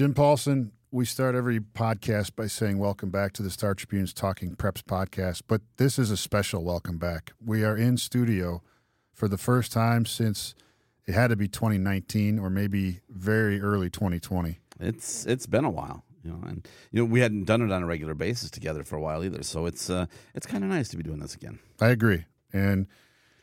Jim 0.00 0.14
Paulsen, 0.14 0.70
we 0.90 1.04
start 1.04 1.34
every 1.34 1.60
podcast 1.60 2.34
by 2.34 2.46
saying 2.46 2.78
welcome 2.78 3.10
back 3.10 3.34
to 3.34 3.42
the 3.42 3.50
Star 3.50 3.74
Tribune's 3.74 4.14
Talking 4.14 4.56
Preps 4.56 4.82
podcast, 4.82 5.42
but 5.46 5.60
this 5.76 5.98
is 5.98 6.10
a 6.10 6.16
special 6.16 6.64
welcome 6.64 6.96
back. 6.96 7.32
We 7.44 7.64
are 7.64 7.76
in 7.76 7.98
studio 7.98 8.62
for 9.12 9.28
the 9.28 9.36
first 9.36 9.72
time 9.72 10.06
since 10.06 10.54
it 11.06 11.12
had 11.12 11.28
to 11.28 11.36
be 11.36 11.48
2019 11.48 12.38
or 12.38 12.48
maybe 12.48 13.00
very 13.10 13.60
early 13.60 13.90
2020. 13.90 14.58
It's 14.80 15.26
it's 15.26 15.44
been 15.44 15.66
a 15.66 15.70
while, 15.70 16.02
you 16.24 16.30
know, 16.30 16.48
and 16.48 16.66
you 16.90 17.00
know 17.00 17.04
we 17.04 17.20
hadn't 17.20 17.44
done 17.44 17.60
it 17.60 17.70
on 17.70 17.82
a 17.82 17.86
regular 17.86 18.14
basis 18.14 18.50
together 18.50 18.84
for 18.84 18.96
a 18.96 19.02
while 19.02 19.22
either. 19.22 19.42
So 19.42 19.66
it's 19.66 19.90
uh, 19.90 20.06
it's 20.34 20.46
kind 20.46 20.64
of 20.64 20.70
nice 20.70 20.88
to 20.88 20.96
be 20.96 21.02
doing 21.02 21.20
this 21.20 21.34
again 21.34 21.58
I 21.78 21.88
agree. 21.88 22.24
And 22.54 22.86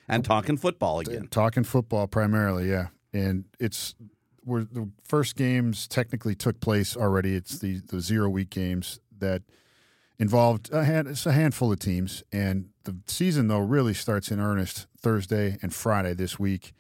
and 0.08 0.26
talking 0.26 0.58
football 0.58 1.02
again. 1.02 1.28
talking 1.28 1.64
football 1.64 2.08
primarily, 2.08 2.68
yeah. 2.68 2.88
And 3.14 3.46
it's 3.60 3.94
where 4.48 4.64
the 4.64 4.90
first 5.04 5.36
games 5.36 5.88
technically 5.88 6.36
took 6.36 6.60
place 6.60 6.96
already. 6.96 7.36
It's 7.36 7.60
the 7.60 7.82
the 7.88 8.00
zero 8.00 8.30
week 8.30 8.50
games 8.50 9.00
that 9.20 9.44
involved 10.18 10.72
a 10.72 10.84
hand, 10.84 11.08
it's 11.08 11.26
a 11.26 11.32
handful 11.32 11.72
of 11.72 11.80
teams, 11.80 12.24
and 12.32 12.70
the 12.84 12.96
season 13.08 13.48
though 13.48 13.60
really 13.60 13.94
starts 13.94 14.32
in 14.32 14.40
earnest 14.40 14.88
Thursday 14.98 15.58
and 15.62 15.74
Friday 15.74 16.14
this 16.14 16.40
week, 16.40 16.74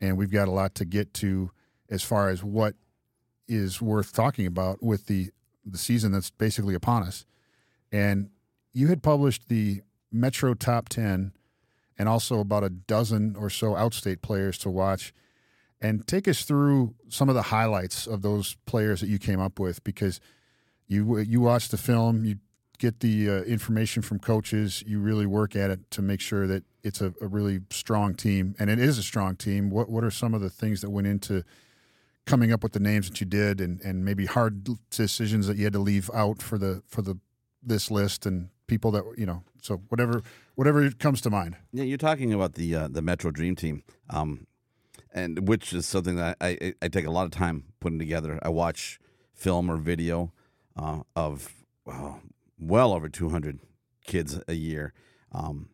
and 0.00 0.16
we've 0.16 0.32
got 0.32 0.48
a 0.48 0.50
lot 0.50 0.74
to 0.76 0.84
get 0.84 1.14
to 1.14 1.50
as 1.88 2.02
far 2.02 2.28
as 2.28 2.42
what 2.42 2.74
is 3.46 3.80
worth 3.80 4.12
talking 4.12 4.46
about 4.46 4.82
with 4.82 5.06
the 5.06 5.30
the 5.64 5.78
season 5.78 6.12
that's 6.12 6.30
basically 6.30 6.74
upon 6.74 7.04
us. 7.04 7.24
And 7.92 8.30
you 8.72 8.88
had 8.88 9.02
published 9.02 9.48
the 9.48 9.82
Metro 10.10 10.54
Top 10.54 10.88
Ten 10.88 11.32
and 11.98 12.08
also 12.08 12.40
about 12.40 12.64
a 12.64 12.70
dozen 12.70 13.36
or 13.36 13.48
so 13.48 13.74
outstate 13.74 14.22
players 14.22 14.58
to 14.58 14.70
watch. 14.70 15.14
And 15.82 16.06
take 16.06 16.28
us 16.28 16.44
through 16.44 16.94
some 17.08 17.28
of 17.28 17.34
the 17.34 17.42
highlights 17.42 18.06
of 18.06 18.22
those 18.22 18.56
players 18.66 19.00
that 19.00 19.08
you 19.08 19.18
came 19.18 19.40
up 19.40 19.58
with 19.58 19.82
because 19.82 20.20
you 20.86 21.18
you 21.18 21.40
watch 21.40 21.68
the 21.68 21.76
film, 21.76 22.24
you 22.24 22.36
get 22.78 23.00
the 23.00 23.30
uh, 23.30 23.42
information 23.42 24.02
from 24.02 24.18
coaches, 24.18 24.82
you 24.86 24.98
really 24.98 25.26
work 25.26 25.54
at 25.56 25.70
it 25.70 25.90
to 25.90 26.02
make 26.02 26.20
sure 26.20 26.46
that 26.46 26.64
it's 26.82 27.00
a, 27.00 27.12
a 27.20 27.26
really 27.26 27.60
strong 27.70 28.14
team, 28.14 28.54
and 28.58 28.70
it 28.70 28.78
is 28.78 28.98
a 28.98 29.02
strong 29.02 29.36
team. 29.36 29.70
What 29.70 29.88
what 29.88 30.04
are 30.04 30.10
some 30.10 30.34
of 30.34 30.40
the 30.40 30.50
things 30.50 30.80
that 30.80 30.90
went 30.90 31.06
into 31.06 31.44
coming 32.26 32.52
up 32.52 32.62
with 32.62 32.72
the 32.72 32.80
names 32.80 33.08
that 33.08 33.20
you 33.20 33.26
did, 33.26 33.60
and, 33.60 33.80
and 33.80 34.04
maybe 34.04 34.26
hard 34.26 34.68
decisions 34.90 35.46
that 35.46 35.56
you 35.56 35.64
had 35.64 35.72
to 35.72 35.78
leave 35.78 36.10
out 36.14 36.42
for 36.42 36.58
the 36.58 36.82
for 36.86 37.02
the 37.02 37.18
this 37.62 37.90
list 37.90 38.26
and 38.26 38.48
people 38.66 38.90
that 38.90 39.04
you 39.16 39.26
know. 39.26 39.42
So 39.62 39.80
whatever 39.88 40.22
whatever 40.54 40.90
comes 40.90 41.20
to 41.22 41.30
mind. 41.30 41.56
Yeah, 41.72 41.84
you're 41.84 41.98
talking 41.98 42.32
about 42.32 42.54
the 42.54 42.74
uh, 42.74 42.88
the 42.88 43.02
Metro 43.02 43.30
Dream 43.30 43.54
Team, 43.56 43.82
um, 44.10 44.46
and 45.12 45.46
which 45.46 45.72
is 45.72 45.86
something 45.86 46.16
that 46.16 46.36
I, 46.40 46.74
I, 46.80 46.88
take 46.88 47.06
a 47.06 47.10
lot 47.10 47.24
of 47.24 47.30
time 47.30 47.64
putting 47.80 47.98
together. 47.98 48.38
I 48.42 48.48
watch 48.48 48.98
film 49.34 49.70
or 49.70 49.76
video 49.76 50.32
uh, 50.76 51.00
of 51.14 51.52
uh, 51.86 52.14
well 52.58 52.92
over 52.92 53.08
200 53.08 53.60
kids 54.06 54.40
a 54.48 54.54
year, 54.54 54.92
um, 55.32 55.68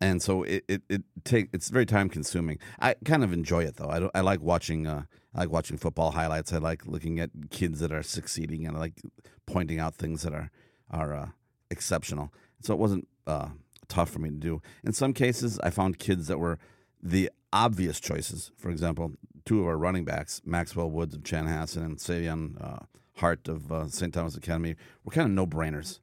and 0.00 0.20
so 0.20 0.42
it, 0.42 0.64
it, 0.68 0.82
it 0.88 1.02
take 1.24 1.48
it's 1.52 1.68
very 1.68 1.86
time 1.86 2.08
consuming. 2.08 2.58
I 2.80 2.96
kind 3.04 3.22
of 3.22 3.32
enjoy 3.32 3.64
it 3.64 3.76
though. 3.76 4.10
I, 4.14 4.18
I 4.18 4.20
like 4.22 4.40
watching 4.40 4.86
uh, 4.86 5.04
I 5.34 5.40
like 5.40 5.50
watching 5.50 5.76
football 5.76 6.10
highlights. 6.10 6.52
I 6.52 6.58
like 6.58 6.86
looking 6.86 7.20
at 7.20 7.30
kids 7.50 7.80
that 7.80 7.92
are 7.92 8.02
succeeding, 8.02 8.66
and 8.66 8.76
I 8.76 8.80
like 8.80 9.00
pointing 9.46 9.78
out 9.78 9.94
things 9.94 10.22
that 10.22 10.34
are 10.34 10.50
are 10.90 11.14
uh, 11.14 11.28
exceptional. 11.70 12.32
So 12.60 12.74
it 12.74 12.78
wasn't 12.78 13.08
uh, 13.26 13.48
tough 13.88 14.10
for 14.10 14.18
me 14.18 14.30
to 14.30 14.36
do. 14.36 14.62
In 14.84 14.92
some 14.92 15.12
cases, 15.12 15.58
I 15.62 15.70
found 15.70 15.98
kids 15.98 16.26
that 16.28 16.38
were 16.38 16.58
the 17.02 17.30
obvious 17.52 18.00
choices. 18.00 18.50
For 18.56 18.70
example, 18.70 19.12
two 19.44 19.60
of 19.60 19.66
our 19.66 19.76
running 19.76 20.04
backs, 20.04 20.40
Maxwell 20.44 20.90
Woods 20.90 21.14
of 21.14 21.22
Chanhassen 21.22 21.84
and 21.84 21.98
Savion 21.98 22.62
uh, 22.62 22.84
Hart 23.16 23.48
of 23.48 23.70
uh, 23.70 23.88
St. 23.88 24.12
Thomas 24.12 24.36
Academy, 24.36 24.76
were 25.04 25.12
kind 25.12 25.26
of 25.26 25.32
no 25.32 25.46
brainers 25.46 26.00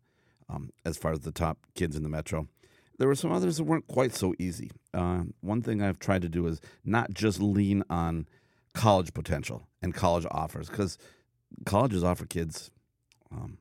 um, 0.50 0.72
as 0.86 0.98
far 0.98 1.12
as 1.12 1.22
the 1.22 1.32
top 1.32 1.58
kids 1.76 1.96
in 1.96 2.04
the 2.04 2.10
metro. 2.10 2.48
There 2.98 3.08
were 3.08 3.16
some 3.16 3.32
others 3.32 3.58
that 3.58 3.64
weren't 3.64 3.88
quite 3.88 4.14
so 4.14 4.34
easy. 4.38 4.72
Uh, 4.94 5.24
one 5.40 5.62
thing 5.62 5.82
I've 5.82 6.00
tried 6.00 6.22
to 6.24 6.30
do 6.30 6.48
is 6.48 6.60
not 6.84 7.14
just 7.14 7.40
lean 7.40 7.84
on 7.90 8.28
college 8.74 9.14
potential 9.14 9.68
and 9.82 9.94
college 9.94 10.26
offers, 10.30 10.70
because 10.70 10.98
colleges 11.66 12.04
offer 12.04 12.26
kids 12.26 12.72
um, 13.32 13.58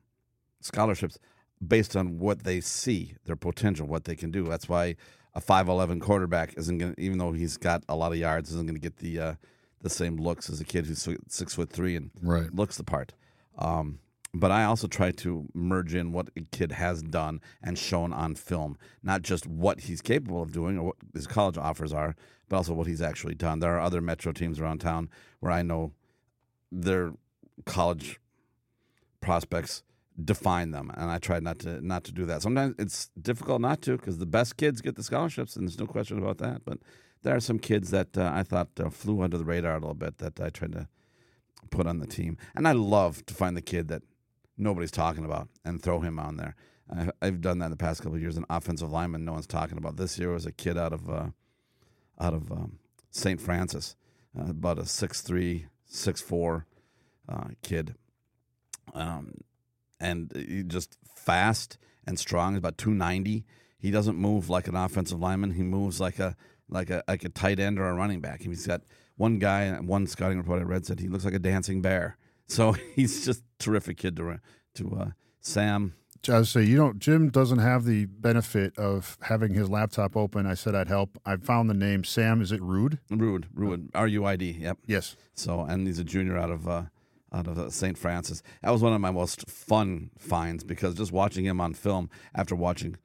scholarships 0.61 1.17
based 1.65 1.95
on 1.95 2.19
what 2.19 2.43
they 2.43 2.61
see, 2.61 3.15
their 3.25 3.35
potential, 3.35 3.87
what 3.87 4.05
they 4.05 4.15
can 4.15 4.31
do. 4.31 4.43
That's 4.43 4.69
why 4.69 4.95
a 5.35 5.41
5'11 5.41 6.01
quarterback 6.01 6.55
isn't 6.57 6.77
going 6.77 6.95
to, 6.95 7.01
even 7.01 7.17
though 7.17 7.31
he's 7.31 7.57
got 7.57 7.83
a 7.87 7.95
lot 7.95 8.11
of 8.11 8.17
yards, 8.17 8.49
isn't 8.49 8.65
going 8.65 8.75
to 8.75 8.81
get 8.81 8.97
the 8.97 9.19
uh, 9.19 9.33
the 9.81 9.89
same 9.89 10.17
looks 10.17 10.49
as 10.49 10.59
a 10.59 10.65
kid 10.65 10.85
who's 10.85 11.07
six 11.27 11.53
foot 11.55 11.69
three 11.69 11.95
and 11.95 12.11
Right. 12.21 12.53
looks 12.53 12.75
the 12.77 12.83
part. 12.83 13.13
Um, 13.57 13.99
but 14.33 14.51
I 14.51 14.63
also 14.65 14.87
try 14.87 15.11
to 15.11 15.47
merge 15.53 15.95
in 15.95 16.11
what 16.11 16.29
a 16.35 16.41
kid 16.41 16.73
has 16.73 17.01
done 17.01 17.41
and 17.63 17.77
shown 17.77 18.11
on 18.13 18.35
film, 18.35 18.77
not 19.01 19.21
just 19.21 19.47
what 19.47 19.81
he's 19.81 20.01
capable 20.01 20.41
of 20.41 20.51
doing 20.51 20.77
or 20.77 20.87
what 20.87 20.95
his 21.13 21.25
college 21.27 21.57
offers 21.57 21.91
are, 21.93 22.15
but 22.47 22.57
also 22.57 22.73
what 22.73 22.87
he's 22.87 23.01
actually 23.01 23.35
done. 23.35 23.59
There 23.59 23.75
are 23.75 23.79
other 23.79 24.01
metro 24.01 24.31
teams 24.31 24.59
around 24.59 24.79
town 24.81 25.09
where 25.39 25.51
I 25.51 25.61
know 25.63 25.93
their 26.71 27.13
college 27.65 28.19
prospects 29.21 29.83
define 30.23 30.71
them, 30.71 30.91
and 30.95 31.09
I 31.09 31.17
try 31.17 31.39
not 31.39 31.59
to 31.59 31.85
not 31.85 32.03
to 32.05 32.11
do 32.11 32.25
that. 32.25 32.41
Sometimes 32.41 32.75
it's 32.77 33.09
difficult 33.21 33.61
not 33.61 33.81
to 33.83 33.97
because 33.97 34.17
the 34.17 34.25
best 34.25 34.57
kids 34.57 34.81
get 34.81 34.95
the 34.95 35.03
scholarships, 35.03 35.55
and 35.55 35.67
there's 35.67 35.79
no 35.79 35.87
question 35.87 36.17
about 36.17 36.37
that. 36.39 36.65
But 36.65 36.79
there 37.23 37.35
are 37.35 37.39
some 37.39 37.59
kids 37.59 37.91
that 37.91 38.17
uh, 38.17 38.31
I 38.33 38.43
thought 38.43 38.69
uh, 38.79 38.89
flew 38.89 39.21
under 39.21 39.37
the 39.37 39.45
radar 39.45 39.73
a 39.73 39.79
little 39.79 39.93
bit 39.93 40.17
that 40.19 40.39
I 40.39 40.49
tried 40.49 40.73
to 40.73 40.87
put 41.69 41.87
on 41.87 41.99
the 41.99 42.07
team, 42.07 42.37
and 42.55 42.67
I 42.67 42.71
love 42.73 43.25
to 43.27 43.33
find 43.33 43.55
the 43.55 43.61
kid 43.61 43.87
that 43.89 44.03
nobody's 44.57 44.91
talking 44.91 45.25
about 45.25 45.47
and 45.63 45.81
throw 45.81 45.99
him 45.99 46.19
on 46.19 46.37
there. 46.37 46.55
I've 47.21 47.41
done 47.41 47.59
that 47.59 47.65
in 47.65 47.71
the 47.71 47.77
past 47.77 48.01
couple 48.01 48.15
of 48.15 48.21
years. 48.21 48.35
An 48.35 48.45
offensive 48.49 48.91
lineman 48.91 49.23
no 49.23 49.33
one's 49.33 49.45
talking 49.45 49.77
about. 49.77 49.97
This 49.97 50.17
year 50.17 50.31
was 50.31 50.45
a 50.45 50.51
kid 50.51 50.77
out 50.77 50.91
of 50.91 51.09
uh, 51.09 51.27
out 52.19 52.33
of 52.33 52.51
um, 52.51 52.79
St. 53.11 53.39
Francis, 53.39 53.95
uh, 54.37 54.49
about 54.49 54.79
a 54.79 54.85
six 54.85 55.21
three, 55.21 55.67
six 55.85 56.19
four 56.19 56.65
uh, 57.27 57.49
kid, 57.61 57.95
um, 58.93 59.33
and 59.99 60.31
he 60.35 60.63
just 60.63 60.97
fast 61.15 61.77
and 62.05 62.17
strong. 62.17 62.53
He's 62.53 62.59
about 62.59 62.77
two 62.77 62.93
ninety. 62.93 63.45
He 63.77 63.91
doesn't 63.91 64.17
move 64.17 64.49
like 64.49 64.67
an 64.67 64.75
offensive 64.75 65.19
lineman. 65.19 65.51
He 65.51 65.63
moves 65.63 65.99
like 66.01 66.19
a 66.19 66.35
like 66.69 66.89
a 66.89 67.03
like 67.07 67.23
a 67.23 67.29
tight 67.29 67.59
end 67.59 67.79
or 67.79 67.87
a 67.87 67.93
running 67.93 68.21
back. 68.21 68.41
He's 68.41 68.67
got 68.67 68.81
one 69.15 69.39
guy, 69.39 69.71
one 69.79 70.07
scouting 70.07 70.37
report 70.37 70.59
I 70.59 70.63
read 70.63 70.85
said 70.85 70.99
he 70.99 71.07
looks 71.07 71.25
like 71.25 71.33
a 71.33 71.39
dancing 71.39 71.81
bear. 71.81 72.17
So 72.51 72.71
he's 72.95 73.25
just 73.25 73.43
terrific 73.59 73.97
kid 73.97 74.15
to 74.15 74.39
to 74.73 74.97
uh, 74.99 75.09
Sam. 75.39 75.93
I 76.27 76.41
say 76.41 76.63
you 76.63 76.77
don't. 76.77 76.97
Jim 76.97 77.29
doesn't 77.29 77.59
have 77.59 77.85
the 77.85 78.05
benefit 78.05 78.75
of 78.75 79.19
having 79.21 79.53
his 79.53 79.69
laptop 79.69 80.17
open. 80.17 80.47
I 80.47 80.55
said 80.55 80.73
I'd 80.73 80.87
help. 80.87 81.19
I 81.27 81.37
found 81.37 81.69
the 81.69 81.75
name 81.75 82.03
Sam. 82.03 82.41
Is 82.41 82.51
it 82.51 82.59
Ruid? 82.59 82.97
Ruid, 83.11 83.45
Ruid, 83.55 83.89
R 83.93 84.07
U 84.07 84.25
I 84.25 84.35
D. 84.35 84.57
Yep. 84.59 84.79
Yes. 84.87 85.15
So, 85.35 85.61
and 85.61 85.85
he's 85.85 85.99
a 85.99 86.03
junior 86.03 86.37
out 86.37 86.49
of 86.49 86.67
uh, 86.67 86.83
out 87.33 87.47
of 87.47 87.73
St. 87.73 87.97
Francis. 87.97 88.41
That 88.61 88.71
was 88.71 88.81
one 88.81 88.93
of 88.93 89.01
my 89.01 89.11
most 89.11 89.49
fun 89.49 90.11
finds 90.17 90.63
because 90.63 90.95
just 90.95 91.11
watching 91.11 91.45
him 91.45 91.61
on 91.61 91.73
film 91.73 92.09
after 92.33 92.55
watching 92.55 92.97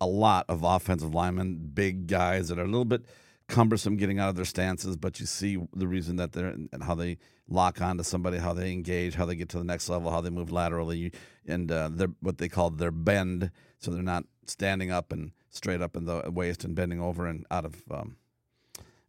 a 0.00 0.06
lot 0.06 0.46
of 0.48 0.62
offensive 0.62 1.14
linemen, 1.14 1.70
big 1.74 2.06
guys 2.06 2.48
that 2.48 2.58
are 2.58 2.64
a 2.64 2.66
little 2.66 2.84
bit 2.84 3.04
cumbersome 3.48 3.96
getting 3.96 4.18
out 4.18 4.30
of 4.30 4.36
their 4.36 4.44
stances, 4.44 4.96
but 4.96 5.20
you 5.20 5.26
see 5.26 5.58
the 5.74 5.86
reason 5.86 6.16
that 6.16 6.32
they're 6.32 6.48
and 6.48 6.82
how 6.82 6.94
they 6.94 7.18
lock 7.48 7.80
onto 7.80 8.02
somebody, 8.02 8.38
how 8.38 8.52
they 8.52 8.72
engage, 8.72 9.14
how 9.14 9.26
they 9.26 9.34
get 9.34 9.48
to 9.50 9.58
the 9.58 9.64
next 9.64 9.88
level, 9.88 10.10
how 10.10 10.20
they 10.20 10.30
move 10.30 10.50
laterally, 10.50 11.12
and 11.46 11.70
uh, 11.70 11.88
they're 11.92 12.10
what 12.20 12.38
they 12.38 12.48
call 12.48 12.70
their 12.70 12.90
bend, 12.90 13.50
so 13.78 13.90
they're 13.90 14.02
not 14.02 14.24
standing 14.46 14.90
up 14.90 15.12
and 15.12 15.32
straight 15.50 15.82
up 15.82 15.96
in 15.96 16.06
the 16.06 16.30
waist 16.30 16.64
and 16.64 16.74
bending 16.74 17.00
over 17.00 17.26
and 17.26 17.46
out 17.50 17.64
of 17.64 17.82
um, 17.90 18.16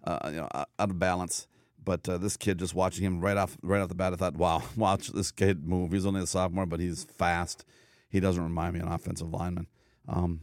uh, 0.03 0.19
you 0.25 0.37
know 0.37 0.49
out 0.53 0.67
of 0.77 0.99
balance. 0.99 1.47
But 1.83 2.07
uh, 2.07 2.17
this 2.17 2.37
kid, 2.37 2.59
just 2.59 2.75
watching 2.75 3.03
him 3.03 3.19
right 3.19 3.37
off 3.37 3.57
right 3.61 3.81
off 3.81 3.89
the 3.89 3.95
bat, 3.95 4.13
I 4.13 4.15
thought, 4.15 4.35
wow, 4.35 4.63
watch 4.75 5.09
this 5.09 5.31
kid 5.31 5.67
move. 5.67 5.91
He's 5.91 6.05
only 6.05 6.21
a 6.21 6.27
sophomore, 6.27 6.65
but 6.65 6.79
he's 6.79 7.03
fast. 7.03 7.65
He 8.09 8.19
doesn't 8.19 8.43
remind 8.43 8.73
me 8.73 8.79
of 8.79 8.87
an 8.87 8.91
offensive 8.91 9.33
lineman. 9.33 9.67
Um, 10.07 10.41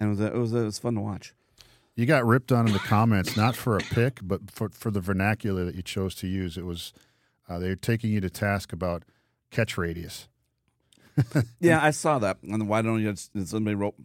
and 0.00 0.08
it 0.08 0.10
was, 0.10 0.20
it 0.20 0.34
was 0.34 0.52
it 0.54 0.64
was 0.64 0.78
fun 0.78 0.94
to 0.94 1.00
watch. 1.00 1.34
You 1.94 2.06
got 2.06 2.24
ripped 2.24 2.52
on 2.52 2.66
in 2.68 2.72
the 2.72 2.78
comments, 2.78 3.36
not 3.36 3.56
for 3.56 3.76
a 3.76 3.80
pick, 3.80 4.20
but 4.22 4.50
for 4.50 4.68
for 4.68 4.90
the 4.90 5.00
vernacular 5.00 5.64
that 5.64 5.74
you 5.74 5.82
chose 5.82 6.14
to 6.16 6.28
use. 6.28 6.56
It 6.56 6.64
was 6.64 6.92
uh, 7.48 7.58
they're 7.58 7.76
taking 7.76 8.10
you 8.10 8.20
to 8.20 8.30
task 8.30 8.72
about 8.72 9.04
catch 9.50 9.76
radius. 9.76 10.28
yeah, 11.60 11.82
I 11.82 11.90
saw 11.90 12.18
that. 12.20 12.38
And 12.42 12.68
why 12.68 12.82
don't 12.82 13.02
you? 13.02 13.12
Just, 13.12 13.32
somebody 13.48 13.74
wrote, 13.74 13.96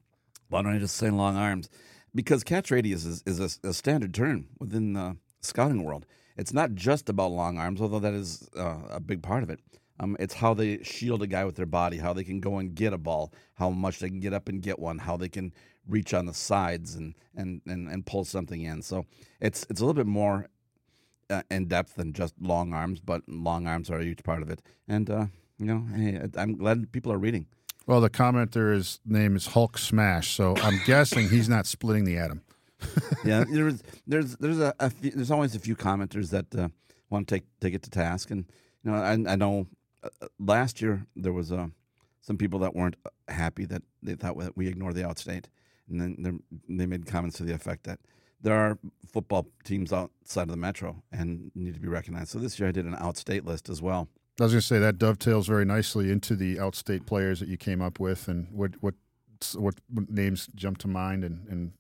"Why 0.50 0.62
don't 0.62 0.76
I 0.76 0.80
just 0.80 0.96
say 0.96 1.10
long 1.10 1.38
arms?" 1.38 1.70
Because 2.16 2.44
catch 2.44 2.72
radius 2.72 3.06
is, 3.06 3.24
is 3.26 3.40
a, 3.40 3.68
a 3.68 3.74
standard 3.74 4.14
term 4.14 4.48
within 4.60 4.94
the 4.94 5.18
scouting 5.44 5.84
world. 5.84 6.06
It's 6.38 6.54
not 6.54 6.74
just 6.74 7.10
about 7.10 7.32
long 7.32 7.58
arms, 7.58 7.82
although 7.82 8.00
that 8.00 8.14
is 8.14 8.50
uh, 8.58 8.78
a 8.90 9.00
big 9.00 9.22
part 9.22 9.44
of 9.44 9.50
it. 9.50 9.60
Um, 10.00 10.18
it's 10.20 10.34
how 10.34 10.54
they 10.54 10.82
shield 10.82 11.22
a 11.22 11.28
guy 11.28 11.46
with 11.46 11.56
their 11.56 11.68
body, 11.68 11.98
how 11.98 12.14
they 12.14 12.24
can 12.24 12.40
go 12.40 12.58
and 12.58 12.74
get 12.74 12.94
a 12.94 12.98
ball, 12.98 13.32
how 13.56 13.70
much 13.70 14.00
they 14.00 14.10
can 14.10 14.20
get 14.20 14.34
up 14.34 14.50
and 14.50 14.62
get 14.62 14.80
one, 14.80 14.98
how 14.98 15.18
they 15.18 15.30
can 15.30 15.54
reach 15.88 16.14
on 16.14 16.26
the 16.26 16.34
sides 16.34 16.96
and 16.96 17.14
and 17.36 17.62
and, 17.68 17.88
and 17.88 18.06
pull 18.06 18.26
something 18.26 18.62
in. 18.62 18.82
So 18.82 19.06
it's 19.40 19.66
it's 19.70 19.80
a 19.82 19.86
little 19.86 19.94
bit 19.94 20.08
more 20.08 20.48
uh, 21.30 21.44
in 21.52 21.68
depth 21.68 21.96
than 21.96 22.14
just 22.14 22.34
long 22.42 22.74
arms, 22.74 23.00
but 23.00 23.22
long 23.28 23.68
arms 23.68 23.90
are 23.90 24.00
a 24.00 24.04
huge 24.04 24.24
part 24.24 24.42
of 24.42 24.50
it. 24.50 24.62
And 24.88 25.10
uh, 25.10 25.26
you 25.60 25.66
know, 25.66 25.86
hey, 25.96 26.20
I'm 26.36 26.58
glad 26.58 26.92
people 26.92 27.12
are 27.12 27.18
reading. 27.18 27.46
Well, 27.86 28.00
the 28.00 28.10
commenter, 28.10 28.74
his 28.74 29.02
name 29.06 29.36
is 29.36 29.48
Hulk 29.48 29.78
Smash, 29.78 30.34
so 30.34 30.56
I'm 30.58 30.80
guessing 30.86 31.30
he's 31.30 31.50
not 31.50 31.66
splitting 31.66 32.06
the 32.06 32.18
atom. 32.18 32.42
yeah, 33.26 33.44
there's 33.50 33.84
there's 34.08 34.36
there's 34.38 34.60
a, 34.60 34.74
a 34.80 34.90
few, 34.90 35.12
there's 35.12 35.32
always 35.32 35.56
a 35.56 35.60
few 35.60 35.76
commenters 35.76 36.30
that 36.32 36.54
uh, 36.56 36.70
want 37.10 37.28
to 37.28 37.36
take 37.36 37.44
take 37.60 37.74
it 37.74 37.84
to 37.84 37.90
task, 37.90 38.32
and 38.32 38.46
you 38.84 38.92
know 38.92 38.98
I, 38.98 39.12
I 39.12 39.36
know 39.36 39.68
uh, 40.04 40.10
uh 40.22 40.28
last 40.40 40.82
year 40.82 41.06
there 41.16 41.34
was 41.34 41.52
uh, 41.52 41.68
some 42.22 42.38
people 42.38 42.60
that 42.60 42.76
weren't 42.76 42.96
happy 43.28 43.66
that 43.66 43.84
they 44.02 44.16
thought 44.16 44.38
that 44.40 44.58
we 44.58 44.68
ignore 44.68 44.94
the 44.94 45.02
outstate, 45.02 45.46
and 45.90 46.02
then 46.02 46.44
they 46.70 46.86
made 46.86 47.06
comments 47.06 47.38
to 47.38 47.44
the 47.44 47.54
effect 47.54 47.84
that 47.84 48.00
there 48.42 48.56
are 48.56 48.78
football 49.12 49.48
teams 49.64 49.94
outside 49.94 50.44
of 50.44 50.50
the 50.50 50.58
metro 50.58 51.02
and 51.12 51.52
need 51.56 51.74
to 51.74 51.80
be 51.80 51.88
recognized. 51.88 52.30
So 52.30 52.40
this 52.40 52.60
year 52.60 52.70
I 52.70 52.72
did 52.72 52.86
an 52.86 52.96
outstate 52.96 53.46
list 53.46 53.70
as 53.70 53.82
well. 53.82 54.10
I 54.40 54.44
was 54.44 54.52
going 54.52 54.62
to 54.62 54.68
say 54.68 54.80
that 54.80 54.98
dovetails 54.98 55.48
very 55.48 55.64
nicely 55.64 56.12
into 56.12 56.36
the 56.36 56.58
outstate 56.58 57.06
players 57.06 57.40
that 57.40 57.48
you 57.48 57.58
came 57.58 57.82
up 57.82 58.00
with, 58.00 58.28
and 58.28 58.48
what 58.52 58.72
what 58.82 58.96
what 59.56 59.76
names 60.10 60.48
jumped 60.56 60.82
to 60.82 60.88
mind 60.88 61.24
and, 61.24 61.48
and 61.48 61.74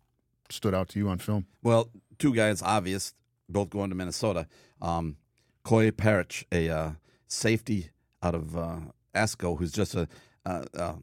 stood 0.53 0.73
out 0.73 0.89
to 0.89 0.99
you 0.99 1.09
on 1.09 1.17
film? 1.17 1.45
Well, 1.61 1.89
two 2.19 2.33
guys, 2.33 2.61
obvious, 2.61 3.13
both 3.49 3.69
going 3.69 3.89
to 3.89 3.95
Minnesota. 3.95 4.47
Um, 4.81 5.17
Koi 5.63 5.91
Perich, 5.91 6.45
a 6.51 6.69
uh, 6.69 6.91
safety 7.27 7.89
out 8.21 8.35
of 8.35 8.57
uh, 8.57 8.79
Esko, 9.15 9.57
who's 9.57 9.71
just 9.71 9.95
a, 9.95 10.07
a, 10.45 10.65
a, 10.73 10.95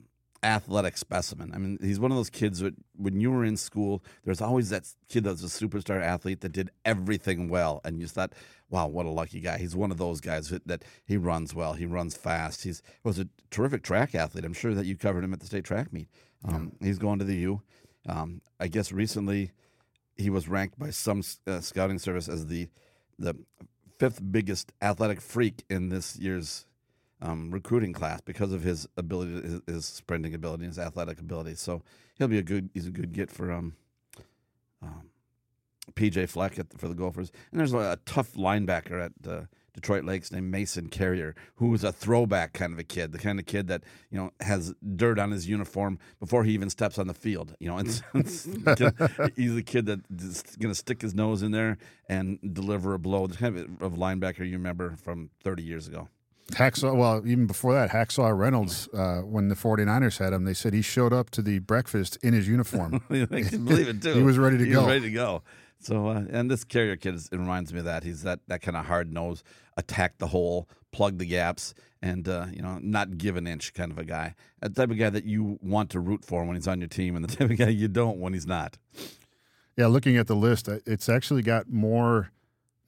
athletic 0.43 0.97
specimen. 0.97 1.53
I 1.55 1.59
mean, 1.59 1.79
he's 1.83 2.01
one 2.01 2.11
of 2.11 2.17
those 2.17 2.31
kids 2.31 2.61
that 2.61 2.75
when 2.97 3.21
you 3.21 3.31
were 3.31 3.45
in 3.45 3.57
school, 3.57 4.03
there's 4.25 4.41
always 4.41 4.71
that 4.71 4.87
kid 5.09 5.25
that's 5.25 5.43
a 5.43 5.47
superstar 5.47 6.03
athlete 6.03 6.41
that 6.41 6.53
did 6.53 6.71
everything 6.85 7.49
well, 7.49 7.81
and 7.85 8.01
you 8.01 8.07
thought, 8.07 8.33
"Wow, 8.71 8.89
what 8.89 9.05
a 9.07 9.11
lucky 9.11 9.41
guy!" 9.41 9.59
He's 9.59 9.77
one 9.77 9.91
of 9.91 9.99
those 9.99 10.21
guys 10.21 10.49
that, 10.49 10.67
that 10.67 10.85
he 11.05 11.17
runs 11.17 11.55
well, 11.55 11.75
he 11.75 11.85
runs 11.85 12.17
fast. 12.17 12.65
He's 12.65 12.83
was 13.05 13.19
a 13.19 13.29
terrific 13.51 13.83
track 13.83 14.15
athlete. 14.15 14.45
I'm 14.45 14.55
sure 14.55 14.75
that 14.75 14.87
you 14.87 14.97
covered 14.97 15.25
him 15.25 15.35
at 15.35 15.41
the 15.41 15.47
state 15.47 15.65
track 15.65 15.93
meet. 15.93 16.09
Um, 16.45 16.73
yeah. 16.81 16.87
He's 16.87 16.99
going 16.99 17.19
to 17.19 17.25
the 17.25 17.37
U. 17.37 17.63
Um, 18.09 18.41
I 18.59 18.69
guess 18.69 18.93
recently 18.93 19.53
he 20.17 20.31
was 20.31 20.49
ranked 20.49 20.79
by 20.79 20.91
some 20.91 21.23
uh, 21.47 21.61
scouting 21.61 21.99
service 21.99 22.29
as 22.29 22.47
the 22.47 22.69
the 23.19 23.37
fifth 23.99 24.21
biggest 24.33 24.73
athletic 24.81 25.21
freak 25.21 25.65
in 25.69 25.91
this 25.91 26.17
year's 26.17 26.67
um, 27.21 27.51
recruiting 27.51 27.93
class 27.93 28.23
because 28.23 28.51
of 28.53 28.63
his 28.63 28.89
ability, 28.97 29.33
his, 29.43 29.61
his, 29.67 29.85
sprinting 29.85 30.35
ability, 30.35 30.65
his 30.65 30.79
athletic 30.79 31.21
ability. 31.21 31.55
So 31.55 31.83
he'll 32.15 32.29
be 32.29 32.39
a 32.39 32.43
good. 32.43 32.71
He's 32.73 32.87
a 32.87 32.91
good 32.91 33.13
get 33.13 33.31
for 33.31 33.53
um, 33.53 33.75
um 34.83 35.11
PJ 35.93 36.29
Fleck 36.29 36.59
at, 36.59 36.79
for 36.79 36.89
the 36.89 36.95
Gophers. 36.95 37.31
And 37.51 37.61
there's 37.61 37.75
a, 37.75 37.79
a 37.79 37.99
tough 38.07 38.35
linebacker 38.35 39.05
at 39.05 39.31
uh, 39.31 39.43
Detroit 39.73 40.05
Lakes 40.05 40.33
named 40.33 40.51
Mason 40.51 40.89
Carrier, 40.89 41.35
who 41.57 41.69
was 41.69 41.85
a 41.85 41.93
throwback 41.93 42.53
kind 42.53 42.73
of 42.73 42.79
a 42.79 42.85
kid, 42.85 43.13
the 43.13 43.19
kind 43.19 43.39
of 43.39 43.47
kid 43.47 43.69
that 43.69 43.83
you 44.11 44.19
know 44.19 44.31
has 44.41 44.75
dirt 44.97 45.19
on 45.19 45.31
his 45.31 45.49
uniform 45.49 45.99
before 46.19 46.45
he 46.45 46.53
even 46.53 46.71
steps 46.71 46.99
on 46.99 47.07
the 47.07 47.15
field. 47.15 47.55
You 47.59 47.69
know, 47.69 47.79
it's, 47.85 48.03
it's, 48.15 48.49
he's 49.37 49.57
a 49.57 49.63
kid 49.63 49.87
that's 49.87 50.57
going 50.57 50.71
to 50.73 50.79
stick 50.79 51.03
his 51.03 51.15
nose 51.15 51.43
in 51.43 51.53
there 51.53 51.79
and 52.09 52.39
deliver 52.55 52.95
a 52.95 52.99
blow. 52.99 53.27
The 53.27 53.37
kind 53.37 53.59
of, 53.81 53.93
linebacker 54.01 54.47
you 54.47 54.53
remember 54.53 54.97
from 54.97 55.31
30 55.45 55.63
years 55.63 55.87
ago. 55.87 56.09
Hacksaw, 56.53 56.97
well, 56.97 57.23
even 57.27 57.47
before 57.47 57.75
that, 57.75 57.91
Hacksaw 57.91 58.37
Reynolds, 58.37 58.89
uh, 58.89 59.21
when 59.21 59.49
the 59.49 59.55
49ers 59.55 60.19
had 60.19 60.33
him, 60.33 60.45
they 60.45 60.55
said 60.55 60.73
he 60.73 60.83
showed 60.83 61.13
up 61.13 61.31
to 61.31 61.43
the 61.43 61.61
breakfast 61.61 62.19
in 62.23 62.35
his 62.35 62.49
uniform. 62.49 63.03
I 63.11 63.43
can 63.43 63.65
believe 63.65 63.89
it, 63.89 64.03
too. 64.03 64.15
he 64.15 64.23
was 64.23 64.39
ready 64.39 64.59
to 64.59 64.65
he 64.65 64.73
go. 64.73 64.87
ready 64.87 65.01
to 65.03 65.11
go. 65.11 65.43
So, 65.81 66.09
uh, 66.09 66.25
and 66.31 66.51
this 66.51 66.63
carrier 66.63 66.97
kid 66.97 67.15
is, 67.15 67.29
it 67.33 67.39
reminds 67.39 67.73
me 67.73 67.79
of 67.79 67.87
that. 67.87 68.05
He's 68.05 68.23
that, 68.23 68.41
that 68.49 68.61
kind 68.61 68.77
of 68.77 68.87
hard 68.87 69.13
nose, 69.13 69.43
attack 69.77 70.19
the 70.19 70.27
hole, 70.27 70.69
plug 70.93 71.19
the 71.19 71.25
gaps, 71.25 71.75
and 72.03 72.29
uh, 72.29 72.47
you 72.53 72.63
know, 72.63 72.79
not 72.83 73.17
give 73.17 73.37
an 73.37 73.47
inch 73.47 73.73
kind 73.73 73.91
of 73.91 73.99
a 73.99 74.05
guy. 74.05 74.35
The 74.61 74.69
type 74.69 74.91
of 74.91 74.99
guy 74.99 75.11
that 75.11 75.25
you 75.25 75.59
want 75.63 75.91
to 75.91 76.01
root 76.01 76.25
for 76.25 76.45
when 76.45 76.55
he's 76.57 76.69
on 76.69 76.81
your 76.81 76.89
team, 76.89 77.17
and 77.17 77.25
the 77.25 77.37
type 77.37 77.51
of 77.51 77.57
guy 77.57 77.69
you 77.69 77.89
don't 77.89 78.19
when 78.19 78.35
he's 78.35 78.47
not. 78.47 78.77
Yeah, 79.77 79.87
looking 79.87 80.19
at 80.19 80.27
the 80.27 80.37
list, 80.37 80.69
uh, 80.69 80.79
it's 80.85 81.09
actually 81.09 81.43
got 81.43 81.71
more 81.71 82.31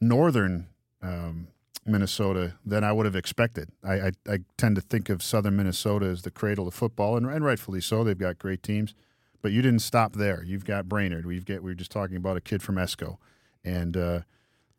northern 0.01 0.67
um, 1.01 1.49
Minnesota 1.87 2.55
than 2.65 2.85
I 2.85 2.93
would 2.93 3.07
have 3.07 3.17
expected. 3.17 3.71
I, 3.83 3.95
I, 3.95 4.11
I, 4.29 4.39
tend 4.57 4.77
to 4.77 4.83
think 4.83 5.09
of 5.09 5.23
southern 5.23 5.57
Minnesota 5.57 6.07
as 6.07 6.23
the 6.23 6.31
cradle 6.31 6.69
of 6.69 6.75
football, 6.75 7.17
and, 7.17 7.27
and 7.27 7.45
rightfully 7.45 7.81
so. 7.81 8.05
They've 8.05 8.19
got 8.19 8.39
great 8.39 8.63
teams. 8.63 8.95
But 9.43 9.51
you 9.51 9.61
didn't 9.61 9.81
stop 9.81 10.15
there. 10.15 10.45
You've 10.45 10.65
got 10.65 10.89
Brainerd. 10.89 11.27
We've 11.27 11.45
got 11.45 11.63
we 11.63 11.73
were 11.73 11.75
just 11.75 11.91
talking 11.91 12.17
about 12.17 12.37
a 12.37 12.41
kid 12.41 12.63
from 12.63 12.77
Esko, 12.77 13.19
and 13.65 13.97
uh, 13.97 14.21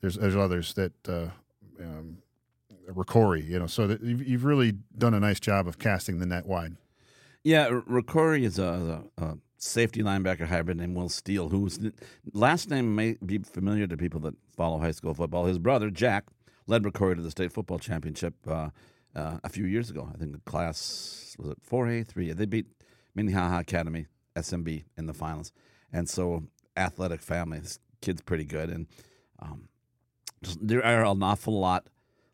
there's 0.01 0.15
there's 0.15 0.37
others 0.37 0.73
that 0.75 0.93
uh, 1.07 1.27
um, 1.79 2.19
Rocori. 2.89 3.47
You 3.47 3.59
know, 3.59 3.67
so 3.67 3.87
that 3.87 4.01
you've, 4.01 4.25
you've 4.25 4.45
really 4.45 4.73
done 4.97 5.13
a 5.13 5.19
nice 5.19 5.39
job 5.39 5.67
of 5.67 5.79
casting 5.79 6.19
the 6.19 6.25
net 6.25 6.45
wide. 6.45 6.77
Yeah, 7.43 7.69
Rocori 7.69 8.43
is 8.43 8.57
a, 8.57 9.03
a, 9.17 9.23
a, 9.23 9.37
safety 9.57 10.01
linebacker 10.01 10.47
hybrid 10.47 10.77
named 10.77 10.95
Will 10.95 11.09
Steele, 11.09 11.49
whose 11.49 11.79
last 12.33 12.69
name 12.69 12.95
may 12.95 13.17
be 13.25 13.39
familiar 13.39 13.85
to 13.87 13.97
people 13.97 14.19
that 14.21 14.35
follow 14.55 14.79
high 14.79 14.91
school 14.91 15.13
football. 15.13 15.45
His 15.45 15.59
brother 15.59 15.89
Jack 15.89 16.25
led 16.67 16.83
Rocori 16.83 17.15
to 17.15 17.21
the 17.21 17.31
state 17.31 17.51
football 17.51 17.79
championship 17.79 18.33
uh, 18.47 18.69
uh, 19.15 19.39
a 19.43 19.49
few 19.49 19.65
years 19.65 19.89
ago. 19.89 20.09
I 20.13 20.17
think 20.17 20.31
the 20.31 20.39
class 20.39 21.35
was 21.37 21.49
it 21.49 21.57
four 21.61 21.89
A 21.89 22.03
three. 22.03 22.31
They 22.31 22.45
beat 22.45 22.67
Minnehaha 23.15 23.59
Academy 23.59 24.07
SMB 24.35 24.83
in 24.97 25.05
the 25.05 25.13
finals. 25.13 25.51
And 25.91 26.09
so, 26.09 26.43
athletic 26.75 27.21
family, 27.21 27.59
this 27.59 27.79
kid's 28.01 28.21
pretty 28.21 28.45
good. 28.45 28.69
And 28.69 28.87
um, 29.39 29.69
just, 30.41 30.65
there 30.65 30.83
are 30.83 31.05
an 31.05 31.23
awful 31.23 31.59
lot, 31.59 31.87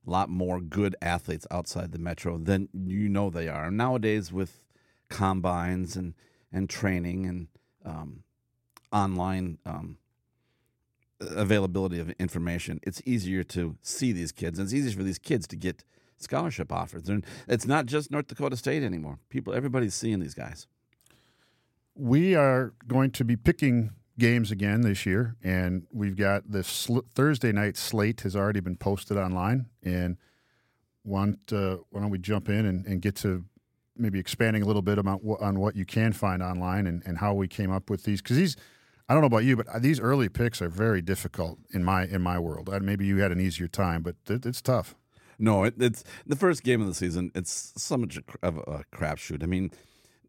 lot 0.06 0.30
more 0.30 0.62
good 0.62 0.96
athletes 1.02 1.46
outside 1.52 1.92
the 1.92 2.00
metro 2.00 2.38
than 2.38 2.70
you 2.74 3.10
know 3.10 3.30
they 3.30 3.48
are. 3.48 3.70
Nowadays, 3.70 4.32
with 4.32 4.64
combines 5.10 5.96
and, 5.96 6.14
and 6.52 6.70
training 6.70 7.26
and 7.26 7.48
um, 7.86 8.24
online 8.92 9.58
um, 9.66 9.98
availability 11.20 12.00
of 12.00 12.10
information, 12.12 12.80
it's 12.84 13.02
easier 13.06 13.44
to 13.44 13.76
see 13.82 14.12
these 14.12 14.32
kids. 14.32 14.58
And 14.58 14.66
it's 14.66 14.74
easier 14.74 14.96
for 14.96 15.04
these 15.04 15.20
kids 15.20 15.48
to 15.48 15.56
get 15.56 15.84
scholarship 16.18 16.72
offers. 16.72 17.10
And 17.10 17.26
it's 17.48 17.66
not 17.66 17.86
just 17.86 18.12
North 18.12 18.28
Dakota 18.28 18.58
State 18.58 18.84
anymore. 18.84 19.20
People, 19.30 19.54
everybody's 19.54 19.96
seeing 19.96 20.20
these 20.20 20.34
guys 20.34 20.68
we 22.00 22.34
are 22.34 22.74
going 22.88 23.12
to 23.12 23.26
be 23.26 23.36
picking 23.36 23.92
games 24.18 24.52
again 24.52 24.82
this 24.82 25.06
year, 25.06 25.36
and 25.44 25.86
we've 25.92 26.16
got 26.16 26.50
this 26.50 26.68
sl- 26.68 27.00
Thursday 27.14 27.52
night 27.52 27.76
slate 27.76 28.22
has 28.22 28.36
already 28.36 28.62
been 28.62 28.78
posted 28.78 29.18
online. 29.18 29.68
And 29.84 30.18
want 31.04 31.52
uh, 31.52 31.78
why 31.90 32.02
don't 32.02 32.10
we 32.10 32.18
jump 32.18 32.50
in 32.50 32.66
and, 32.66 32.86
and, 32.86 33.02
get 33.02 33.16
to 33.16 33.44
maybe 33.96 34.20
expanding 34.20 34.62
a 34.62 34.66
little 34.66 34.82
bit 34.82 34.98
about 34.98 35.22
wh- 35.26 35.42
on 35.42 35.60
what 35.60 35.76
you 35.76 35.86
can 35.86 36.12
find 36.14 36.44
online 36.44 36.86
and, 36.88 37.02
and 37.06 37.18
how 37.18 37.34
we 37.34 37.48
came 37.48 37.72
up 37.72 37.90
with 37.90 38.04
these 38.04 38.22
because 38.22 38.38
these. 38.38 38.56
I 39.08 39.14
don't 39.14 39.22
know 39.22 39.28
about 39.28 39.44
you, 39.44 39.58
but 39.58 39.82
these 39.82 40.00
early 40.00 40.30
picks 40.30 40.62
are 40.62 40.70
very 40.70 41.02
difficult 41.02 41.58
in 41.74 41.84
my 41.84 42.06
in 42.06 42.22
my 42.22 42.38
world. 42.38 42.70
Maybe 42.82 43.06
you 43.08 43.18
had 43.18 43.32
an 43.32 43.42
easier 43.42 43.68
time, 43.68 44.04
but 44.04 44.16
it, 44.28 44.46
it's 44.46 44.62
tough. 44.62 44.96
No, 45.40 45.64
it, 45.64 45.74
it's 45.80 46.04
the 46.28 46.36
first 46.36 46.64
game 46.64 46.80
of 46.80 46.88
the 46.88 46.94
season. 46.94 47.32
It's 47.34 47.74
so 47.76 47.98
much 47.98 48.20
of 48.44 48.58
a 48.58 48.84
crapshoot. 48.94 49.42
I 49.42 49.48
mean, 49.48 49.72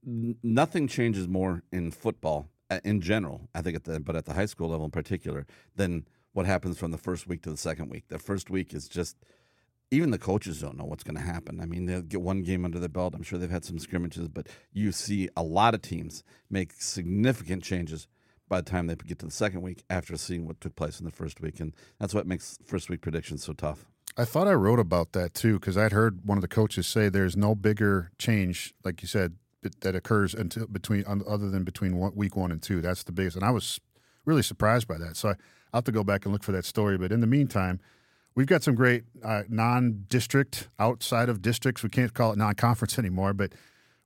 nothing 0.04 0.88
changes 0.88 1.28
more 1.28 1.62
in 1.72 1.90
football 1.90 2.48
uh, 2.70 2.80
in 2.84 3.00
general, 3.00 3.48
I 3.54 3.62
think, 3.62 3.76
at 3.76 3.84
the, 3.84 4.00
but 4.00 4.16
at 4.16 4.24
the 4.24 4.34
high 4.34 4.46
school 4.46 4.68
level 4.68 4.86
in 4.86 4.90
particular, 4.90 5.46
than 5.76 6.06
what 6.32 6.46
happens 6.46 6.78
from 6.78 6.90
the 6.90 6.98
first 6.98 7.26
week 7.26 7.42
to 7.42 7.50
the 7.50 7.56
second 7.56 7.90
week. 7.90 8.04
The 8.08 8.18
first 8.18 8.50
week 8.50 8.72
is 8.72 8.88
just 8.88 9.16
even 9.90 10.10
the 10.10 10.18
coaches 10.18 10.60
don't 10.60 10.76
know 10.76 10.84
what's 10.84 11.02
going 11.02 11.16
to 11.16 11.22
happen. 11.22 11.60
I 11.60 11.66
mean, 11.66 11.86
they'll 11.86 12.02
get 12.02 12.20
one 12.20 12.42
game 12.42 12.64
under 12.64 12.78
their 12.78 12.88
belt. 12.88 13.14
I'm 13.14 13.24
sure 13.24 13.38
they've 13.38 13.50
had 13.50 13.64
some 13.64 13.78
scrimmages, 13.78 14.28
but 14.28 14.46
you 14.72 14.92
see 14.92 15.28
a 15.36 15.42
lot 15.42 15.74
of 15.74 15.82
teams 15.82 16.22
make 16.48 16.72
significant 16.74 17.64
changes 17.64 18.06
by 18.48 18.60
the 18.60 18.70
time 18.70 18.86
they 18.86 18.94
get 18.94 19.18
to 19.20 19.26
the 19.26 19.32
second 19.32 19.62
week 19.62 19.82
after 19.90 20.16
seeing 20.16 20.46
what 20.46 20.60
took 20.60 20.76
place 20.76 21.00
in 21.00 21.06
the 21.06 21.12
first 21.12 21.40
week. 21.40 21.60
And 21.60 21.74
that's 21.98 22.14
what 22.14 22.26
makes 22.26 22.58
first 22.64 22.88
week 22.88 23.00
predictions 23.00 23.44
so 23.44 23.52
tough. 23.52 23.86
I 24.16 24.24
thought 24.24 24.48
I 24.48 24.54
wrote 24.54 24.80
about 24.80 25.12
that 25.12 25.34
too 25.34 25.58
because 25.58 25.76
I'd 25.76 25.92
heard 25.92 26.20
one 26.24 26.38
of 26.38 26.42
the 26.42 26.48
coaches 26.48 26.86
say 26.86 27.08
there's 27.08 27.36
no 27.36 27.54
bigger 27.54 28.10
change, 28.18 28.74
like 28.84 29.02
you 29.02 29.08
said, 29.08 29.36
that 29.62 29.94
occurs 29.94 30.34
until 30.34 30.66
between 30.66 31.04
other 31.06 31.50
than 31.50 31.64
between 31.64 31.96
one, 31.96 32.12
week 32.14 32.36
one 32.36 32.50
and 32.50 32.62
two. 32.62 32.80
That's 32.80 33.02
the 33.02 33.12
biggest, 33.12 33.36
and 33.36 33.44
I 33.44 33.50
was 33.50 33.80
really 34.24 34.42
surprised 34.42 34.88
by 34.88 34.98
that. 34.98 35.16
So 35.16 35.30
I, 35.30 35.32
will 35.32 35.38
have 35.74 35.84
to 35.84 35.92
go 35.92 36.04
back 36.04 36.24
and 36.24 36.32
look 36.32 36.42
for 36.42 36.52
that 36.52 36.64
story. 36.64 36.98
But 36.98 37.12
in 37.12 37.20
the 37.20 37.26
meantime, 37.26 37.80
we've 38.34 38.46
got 38.46 38.62
some 38.62 38.74
great 38.74 39.04
uh, 39.22 39.42
non-district, 39.48 40.68
outside 40.78 41.28
of 41.28 41.42
districts. 41.42 41.82
We 41.82 41.90
can't 41.90 42.12
call 42.14 42.32
it 42.32 42.38
non-conference 42.38 42.98
anymore, 42.98 43.34
but 43.34 43.52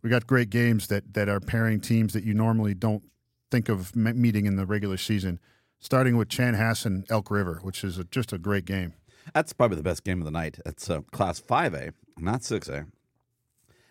we 0.02 0.10
got 0.10 0.26
great 0.26 0.50
games 0.50 0.88
that 0.88 1.14
that 1.14 1.28
are 1.28 1.40
pairing 1.40 1.80
teams 1.80 2.12
that 2.12 2.24
you 2.24 2.34
normally 2.34 2.74
don't 2.74 3.04
think 3.50 3.68
of 3.68 3.94
meeting 3.94 4.46
in 4.46 4.56
the 4.56 4.66
regular 4.66 4.96
season. 4.96 5.38
Starting 5.78 6.16
with 6.16 6.28
Chanhassen 6.28 7.04
Elk 7.10 7.30
River, 7.30 7.60
which 7.62 7.84
is 7.84 7.98
a, 7.98 8.04
just 8.04 8.32
a 8.32 8.38
great 8.38 8.64
game. 8.64 8.94
That's 9.34 9.52
probably 9.52 9.76
the 9.76 9.82
best 9.82 10.02
game 10.02 10.20
of 10.20 10.24
the 10.24 10.30
night. 10.30 10.58
It's 10.64 10.88
uh, 10.88 11.02
Class 11.12 11.40
5A, 11.40 11.92
not 12.16 12.40
6A. 12.40 12.86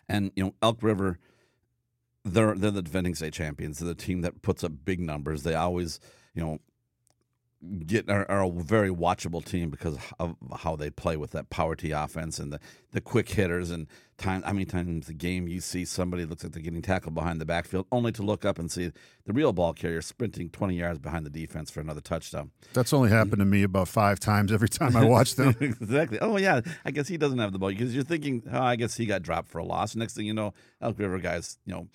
And, 0.09 0.31
you 0.35 0.43
know, 0.43 0.55
Elk 0.61 0.81
River– 0.81 1.19
they're 2.25 2.55
they're 2.55 2.71
the 2.71 2.81
defending 2.81 3.15
state 3.15 3.33
champions. 3.33 3.79
They're 3.79 3.87
the 3.87 3.95
team 3.95 4.21
that 4.21 4.41
puts 4.41 4.63
up 4.63 4.71
big 4.85 4.99
numbers. 4.99 5.43
They 5.43 5.55
always, 5.55 5.99
you 6.33 6.43
know, 6.43 6.59
get 7.85 8.09
are, 8.09 8.29
are, 8.29 8.43
a 8.43 8.49
very 8.49 8.89
watchable 8.89 9.43
team 9.43 9.69
because 9.69 9.97
of 10.19 10.35
how 10.57 10.75
they 10.75 10.89
play 10.89 11.15
with 11.15 11.31
that 11.31 11.49
power 11.49 11.75
T 11.75 11.91
offense 11.91 12.39
and 12.39 12.51
the, 12.51 12.59
the 12.91 13.01
quick 13.01 13.29
hitters 13.29 13.71
and 13.71 13.87
time. 14.17 14.43
How 14.43 14.53
many 14.53 14.65
times 14.65 15.07
the 15.07 15.13
game 15.13 15.47
you 15.47 15.61
see 15.61 15.85
somebody 15.85 16.25
looks 16.25 16.43
like 16.43 16.53
they're 16.53 16.61
getting 16.61 16.81
tackled 16.81 17.15
behind 17.15 17.39
the 17.39 17.45
backfield, 17.45 17.85
only 17.91 18.11
to 18.13 18.23
look 18.23 18.43
up 18.43 18.59
and 18.59 18.71
see 18.71 18.91
the 19.25 19.33
real 19.33 19.53
ball 19.53 19.73
carrier 19.73 20.01
sprinting 20.01 20.49
20 20.49 20.75
yards 20.75 20.99
behind 20.99 21.25
the 21.25 21.29
defense 21.29 21.71
for 21.71 21.79
another 21.79 22.01
touchdown. 22.01 22.51
That's 22.73 22.93
only 22.93 23.09
happened 23.09 23.39
to 23.39 23.45
me 23.45 23.63
about 23.63 23.87
five 23.87 24.19
times 24.19 24.51
every 24.51 24.69
time 24.69 24.95
I 24.95 25.05
watch 25.09 25.35
them. 25.35 25.55
exactly. 25.59 26.19
Oh 26.19 26.37
yeah, 26.37 26.61
I 26.85 26.91
guess 26.91 27.07
he 27.07 27.17
doesn't 27.17 27.39
have 27.39 27.53
the 27.53 27.59
ball 27.59 27.69
because 27.69 27.95
you're 27.95 28.03
thinking, 28.03 28.43
oh, 28.51 28.61
I 28.61 28.75
guess 28.75 28.95
he 28.95 29.05
got 29.05 29.21
dropped 29.21 29.47
for 29.49 29.59
a 29.59 29.65
loss. 29.65 29.95
Next 29.95 30.15
thing 30.15 30.25
you 30.25 30.33
know, 30.33 30.53
Elk 30.81 30.99
River 30.99 31.19
guys, 31.19 31.57
you 31.65 31.73
know, 31.73 31.87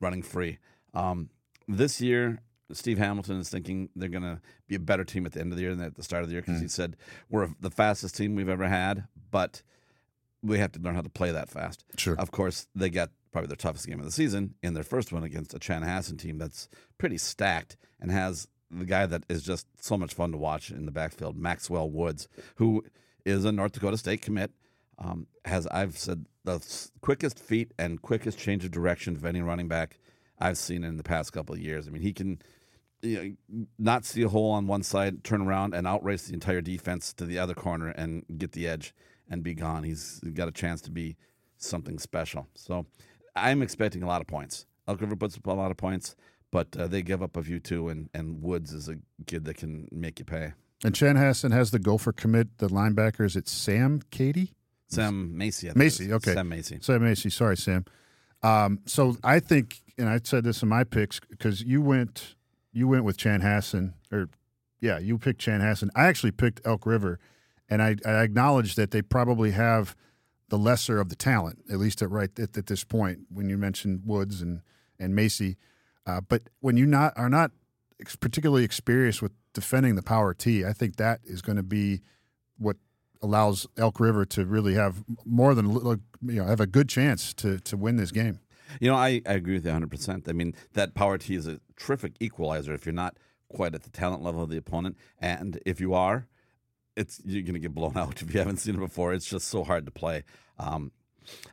running 0.00 0.22
free. 0.22 0.58
Um, 0.94 1.30
this 1.68 2.00
year, 2.00 2.40
Steve 2.72 2.98
Hamilton 2.98 3.38
is 3.38 3.48
thinking 3.48 3.88
they're 3.94 4.08
going 4.08 4.22
to 4.22 4.40
be 4.66 4.74
a 4.74 4.80
better 4.80 5.04
team 5.04 5.26
at 5.26 5.32
the 5.32 5.40
end 5.40 5.52
of 5.52 5.56
the 5.56 5.62
year 5.62 5.74
than 5.74 5.86
at 5.86 5.94
the 5.94 6.02
start 6.02 6.22
of 6.22 6.28
the 6.28 6.34
year 6.34 6.42
because 6.42 6.58
mm. 6.58 6.62
he 6.62 6.68
said 6.68 6.96
we're 7.30 7.48
the 7.60 7.70
fastest 7.70 8.16
team 8.16 8.34
we've 8.34 8.48
ever 8.48 8.66
had, 8.66 9.04
but 9.30 9.62
we 10.42 10.58
have 10.58 10.72
to 10.72 10.80
learn 10.80 10.94
how 10.94 11.00
to 11.00 11.08
play 11.08 11.30
that 11.30 11.48
fast. 11.48 11.84
Sure. 11.96 12.16
Of 12.18 12.30
course, 12.30 12.66
they 12.74 12.90
got 12.90 13.10
probably 13.32 13.48
their 13.48 13.56
toughest 13.56 13.86
game 13.86 13.98
of 13.98 14.06
the 14.06 14.12
season 14.12 14.54
in 14.62 14.74
their 14.74 14.82
first 14.82 15.12
one 15.12 15.22
against 15.22 15.54
a 15.54 15.58
Chanhassen 15.58 16.18
team 16.18 16.38
that's 16.38 16.68
pretty 16.98 17.18
stacked 17.18 17.76
and 18.00 18.10
has 18.10 18.48
the 18.70 18.84
guy 18.84 19.06
that 19.06 19.24
is 19.28 19.42
just 19.42 19.66
so 19.80 19.96
much 19.96 20.14
fun 20.14 20.32
to 20.32 20.38
watch 20.38 20.70
in 20.70 20.86
the 20.86 20.92
backfield, 20.92 21.36
Maxwell 21.36 21.88
Woods, 21.90 22.28
who 22.56 22.84
is 23.24 23.44
a 23.44 23.52
North 23.52 23.72
Dakota 23.72 23.96
State 23.96 24.22
commit. 24.22 24.52
Um, 24.98 25.26
has 25.44 25.66
I've 25.66 25.98
said 25.98 26.24
the 26.44 26.58
quickest 27.02 27.38
feet 27.38 27.72
and 27.78 28.00
quickest 28.00 28.38
change 28.38 28.64
of 28.64 28.70
direction 28.70 29.14
of 29.14 29.26
any 29.26 29.42
running 29.42 29.68
back 29.68 29.98
I've 30.38 30.58
seen 30.58 30.84
in 30.84 30.96
the 30.96 31.02
past 31.02 31.32
couple 31.32 31.54
of 31.54 31.60
years. 31.60 31.88
I 31.88 31.90
mean, 31.90 32.02
he 32.02 32.12
can 32.12 32.40
you 33.02 33.36
know, 33.48 33.66
not 33.78 34.04
see 34.04 34.22
a 34.22 34.28
hole 34.28 34.50
on 34.52 34.66
one 34.66 34.82
side, 34.82 35.24
turn 35.24 35.42
around 35.42 35.74
and 35.74 35.86
outrace 35.86 36.26
the 36.26 36.34
entire 36.34 36.60
defense 36.60 37.12
to 37.14 37.24
the 37.24 37.38
other 37.38 37.54
corner 37.54 37.88
and 37.88 38.24
get 38.38 38.52
the 38.52 38.66
edge 38.66 38.94
and 39.28 39.42
be 39.42 39.54
gone. 39.54 39.84
He's 39.84 40.20
got 40.34 40.48
a 40.48 40.52
chance 40.52 40.80
to 40.82 40.90
be 40.90 41.16
something 41.58 41.98
special. 41.98 42.48
So 42.54 42.86
I'm 43.34 43.62
expecting 43.62 44.02
a 44.02 44.06
lot 44.06 44.20
of 44.20 44.26
points. 44.26 44.66
Elk 44.88 45.00
River 45.00 45.16
puts 45.16 45.36
up 45.36 45.46
a 45.46 45.52
lot 45.52 45.70
of 45.70 45.76
points, 45.76 46.14
but 46.50 46.76
uh, 46.76 46.86
they 46.86 47.02
give 47.02 47.22
up 47.22 47.36
a 47.36 47.42
few 47.42 47.58
too. 47.58 47.88
And, 47.88 48.08
and 48.14 48.42
Woods 48.42 48.72
is 48.72 48.88
a 48.88 48.96
kid 49.26 49.44
that 49.46 49.56
can 49.56 49.88
make 49.90 50.18
you 50.18 50.24
pay. 50.24 50.52
And 50.84 50.94
Chan 50.94 51.16
Chanhassen 51.16 51.52
has 51.52 51.70
the 51.70 51.78
gopher 51.78 52.12
commit, 52.12 52.58
the 52.58 52.68
linebacker. 52.68 53.24
Is 53.24 53.34
it 53.34 53.48
Sam 53.48 54.02
Katie? 54.10 54.52
Sam 54.88 55.36
Macy. 55.36 55.70
Macy, 55.74 56.12
okay. 56.12 56.34
Sam 56.34 56.48
Macy. 56.48 56.78
Sam 56.80 57.02
Macy. 57.02 57.30
Sorry, 57.30 57.56
Sam. 57.56 57.84
Um, 58.42 58.80
so 58.86 59.16
I 59.24 59.40
think, 59.40 59.82
and 59.98 60.08
I 60.08 60.20
said 60.22 60.44
this 60.44 60.62
in 60.62 60.68
my 60.68 60.84
picks 60.84 61.20
because 61.20 61.62
you 61.62 61.80
went 61.80 62.34
you 62.72 62.86
went 62.86 63.04
with 63.04 63.16
Chanhassen, 63.16 63.94
or 64.12 64.28
yeah, 64.80 64.98
you 64.98 65.16
picked 65.16 65.40
Chanhassen. 65.40 65.88
I 65.96 66.06
actually 66.06 66.32
picked 66.32 66.60
Elk 66.66 66.84
River, 66.84 67.18
and 67.70 67.82
I, 67.82 67.96
I 68.04 68.22
acknowledge 68.22 68.74
that 68.74 68.90
they 68.90 69.00
probably 69.00 69.52
have 69.52 69.96
the 70.48 70.58
lesser 70.58 71.00
of 71.00 71.08
the 71.08 71.16
talent, 71.16 71.60
at 71.70 71.78
least 71.78 72.02
at 72.02 72.10
right 72.10 72.30
at, 72.38 72.56
at 72.56 72.66
this 72.66 72.84
point. 72.84 73.20
When 73.30 73.48
you 73.48 73.56
mentioned 73.56 74.02
Woods 74.04 74.42
and 74.42 74.60
and 74.98 75.14
Macy, 75.14 75.56
uh, 76.06 76.20
but 76.20 76.42
when 76.60 76.76
you 76.76 76.86
not 76.86 77.14
are 77.16 77.30
not 77.30 77.50
particularly 78.20 78.64
experienced 78.64 79.22
with 79.22 79.32
defending 79.54 79.96
the 79.96 80.02
power 80.02 80.34
T, 80.34 80.64
I 80.64 80.74
think 80.74 80.96
that 80.96 81.20
is 81.24 81.40
going 81.40 81.56
to 81.56 81.62
be 81.62 82.02
what 82.58 82.76
allows 83.26 83.66
Elk 83.76 84.00
River 84.00 84.24
to 84.26 84.46
really 84.46 84.74
have 84.74 85.04
more 85.24 85.54
than 85.54 85.70
you 85.72 86.00
know 86.22 86.44
have 86.44 86.60
a 86.60 86.66
good 86.66 86.88
chance 86.88 87.34
to 87.34 87.58
to 87.60 87.76
win 87.76 87.96
this 87.96 88.12
game. 88.12 88.40
You 88.80 88.90
know, 88.90 88.96
I, 88.96 89.22
I 89.26 89.34
agree 89.34 89.54
with 89.54 89.64
you 89.64 89.70
100%. 89.70 90.28
I 90.28 90.32
mean, 90.32 90.54
that 90.72 90.94
power 90.94 91.18
T 91.18 91.34
is 91.34 91.46
a 91.46 91.60
terrific 91.76 92.14
equalizer 92.20 92.74
if 92.74 92.84
you're 92.84 92.92
not 92.92 93.16
quite 93.48 93.74
at 93.74 93.84
the 93.84 93.90
talent 93.90 94.22
level 94.22 94.42
of 94.42 94.50
the 94.50 94.56
opponent. 94.56 94.96
And 95.20 95.60
if 95.64 95.80
you 95.80 95.94
are, 95.94 96.26
it's 96.96 97.20
you're 97.24 97.42
going 97.42 97.54
to 97.54 97.60
get 97.60 97.74
blown 97.74 97.96
out 97.96 98.22
if 98.22 98.32
you 98.32 98.40
haven't 98.40 98.58
seen 98.58 98.74
it 98.74 98.80
before. 98.80 99.12
It's 99.12 99.28
just 99.28 99.48
so 99.48 99.64
hard 99.64 99.86
to 99.86 99.92
play. 99.92 100.24
Um, 100.58 100.92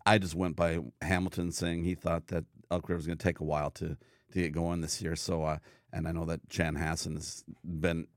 I 0.05 0.17
just 0.17 0.35
went 0.35 0.55
by 0.55 0.79
Hamilton 1.01 1.51
saying 1.51 1.83
he 1.83 1.95
thought 1.95 2.27
that 2.27 2.45
Elk 2.71 2.89
River 2.89 2.97
was 2.97 3.05
going 3.05 3.17
to 3.17 3.23
take 3.23 3.39
a 3.39 3.43
while 3.43 3.71
to, 3.71 3.97
to 4.31 4.39
get 4.41 4.51
going 4.51 4.81
this 4.81 5.01
year. 5.01 5.15
So, 5.15 5.43
uh, 5.43 5.57
and 5.91 6.07
I 6.07 6.11
know 6.11 6.25
that 6.25 6.47
Chanhassen 6.49 7.15
has 7.15 7.43
been 7.63 8.07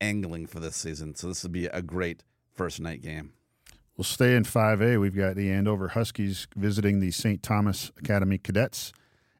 angling 0.00 0.46
for 0.46 0.60
this 0.60 0.76
season. 0.76 1.14
So 1.14 1.28
this 1.28 1.42
would 1.42 1.52
be 1.52 1.66
a 1.66 1.82
great 1.82 2.24
first 2.54 2.80
night 2.80 3.02
game. 3.02 3.32
We'll 3.96 4.04
stay 4.04 4.34
in 4.34 4.44
5A. 4.44 5.00
We've 5.00 5.14
got 5.14 5.36
the 5.36 5.50
Andover 5.50 5.88
Huskies 5.88 6.46
visiting 6.56 7.00
the 7.00 7.10
St. 7.10 7.42
Thomas 7.42 7.90
Academy 7.98 8.38
Cadets. 8.38 8.92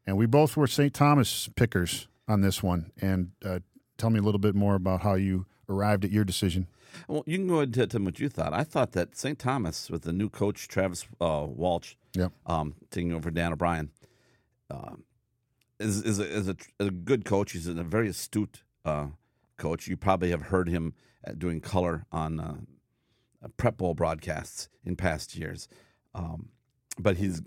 And 0.07 0.17
we 0.17 0.27
both 0.27 0.57
were 0.57 0.67
St. 0.67 0.93
Thomas 0.93 1.49
pickers 1.57 2.09
on 2.29 2.43
this 2.43 2.63
one. 2.63 2.93
And 3.01 3.31
uh, 3.45 3.61
tell 3.97 4.11
me 4.11 4.19
a 4.19 4.23
little 4.23 4.39
bit 4.39 4.55
more 4.55 4.75
about 4.75 5.03
how 5.03 5.15
you 5.15 5.47
arrived 5.69 6.05
at 6.05 6.11
your 6.11 6.25
decision. 6.25 6.67
Well, 7.09 7.25
you 7.27 7.39
can 7.39 7.47
go 7.47 7.57
ahead 7.57 7.77
and 7.77 7.91
tell 7.91 8.01
me 8.01 8.07
what 8.07 8.21
you 8.21 8.29
thought. 8.29 8.53
I 8.53 8.65
thought 8.65 8.93
that 8.93 9.17
St. 9.17 9.39
Thomas, 9.39 9.91
with 9.91 10.03
the 10.03 10.13
new 10.13 10.29
coach, 10.29 10.69
Travis 10.69 11.07
uh, 11.21 11.47
Walsh, 11.49 11.95
yep. 12.15 12.33
um, 12.47 12.75
taking 12.91 13.13
over 13.13 13.31
Dan 13.31 13.53
O'Brien, 13.53 13.91
uh, 14.71 14.97
is, 15.79 16.03
is, 16.03 16.19
a, 16.19 16.25
is 16.25 16.49
a, 16.49 16.57
a, 16.79 16.91
good 16.91 17.25
coach. 17.25 17.53
He's 17.53 17.67
a 17.67 17.75
very 17.75 18.09
astute 18.09 18.63
uh, 18.85 19.07
coach. 19.57 19.89
You 19.89 19.97
probably 19.97 20.31
have 20.31 20.43
heard 20.43 20.69
him 20.69 20.95
uh, 21.27 21.33
doing 21.33 21.61
color 21.61 22.07
on 22.13 22.39
uh, 22.39 22.45
uh, 22.45 22.55
prep 23.49 23.79
bowl 23.79 23.95
broadcasts 23.95 24.69
in 24.85 24.97
past 24.97 25.37
years. 25.37 25.69
Um, 26.15 26.49
but 26.99 27.17
he's 27.17 27.41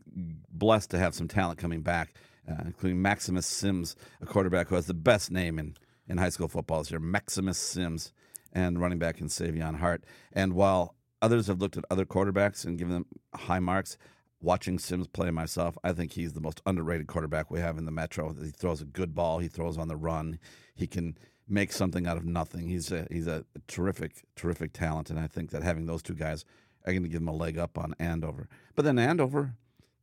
blessed 0.50 0.90
to 0.92 0.98
have 0.98 1.14
some 1.14 1.28
talent 1.28 1.60
coming 1.60 1.82
back, 1.82 2.14
uh, 2.50 2.64
including 2.66 3.02
Maximus 3.02 3.46
Sims, 3.46 3.96
a 4.22 4.26
quarterback 4.26 4.68
who 4.68 4.76
has 4.76 4.88
the 4.88 4.94
best 4.94 5.32
name 5.32 5.60
in, 5.60 5.76
in 6.08 6.18
high 6.18 6.30
school 6.30 6.48
football 6.48 6.80
this 6.80 6.92
year, 6.92 7.00
Maximus 7.00 7.58
Sims, 7.58 8.12
and 8.54 8.80
running 8.80 9.00
back 9.00 9.22
in 9.22 9.28
Savion 9.28 9.78
Hart. 9.78 10.04
And 10.34 10.54
while 10.54 10.96
others 11.22 11.48
have 11.48 11.60
looked 11.60 11.78
at 11.78 11.86
other 11.92 12.06
quarterbacks 12.06 12.66
and 12.66 12.78
given 12.78 12.94
them 12.94 13.06
high 13.34 13.60
marks, 13.60 13.98
watching 14.42 14.80
Sims 14.80 15.08
play 15.08 15.32
myself, 15.32 15.78
I 15.84 15.92
think 15.92 16.14
he's 16.14 16.34
the 16.34 16.42
most 16.42 16.62
underrated 16.66 17.08
quarterback 17.08 17.52
we 17.52 17.60
have 17.60 17.78
in 17.78 17.86
the 17.86 17.92
Metro. 17.92 18.34
He 18.34 18.52
throws 18.52 18.82
a 18.82 18.86
good 18.86 19.14
ball, 19.14 19.40
he 19.40 19.48
throws 19.48 19.78
on 19.78 19.88
the 19.88 19.96
run, 19.96 20.40
he 20.76 20.88
can 20.88 21.18
make 21.48 21.72
something 21.72 22.08
out 22.08 22.18
of 22.18 22.26
nothing. 22.26 22.68
He's 22.68 22.92
a 22.92 23.08
he's 23.12 23.28
a 23.28 23.46
terrific 23.68 24.24
terrific 24.36 24.74
talent, 24.74 25.10
and 25.10 25.20
I 25.20 25.28
think 25.28 25.52
that 25.52 25.64
having 25.64 25.86
those 25.86 26.02
two 26.02 26.16
guys 26.16 26.46
are 26.86 26.92
going 26.92 27.04
to 27.04 27.10
give 27.10 27.22
him 27.22 27.28
a 27.28 27.36
leg 27.36 27.58
up 27.58 27.78
on 27.78 27.96
Andover. 28.00 28.48
But 28.76 28.86
then 28.86 29.00
Andover, 29.00 29.54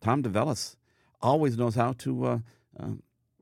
Tom 0.01 0.23
DeVellis 0.23 0.77
always 1.21 1.57
knows 1.57 1.77
how 1.77 1.93
to 1.93 2.25
uh, 2.25 2.39
uh, 2.79 2.87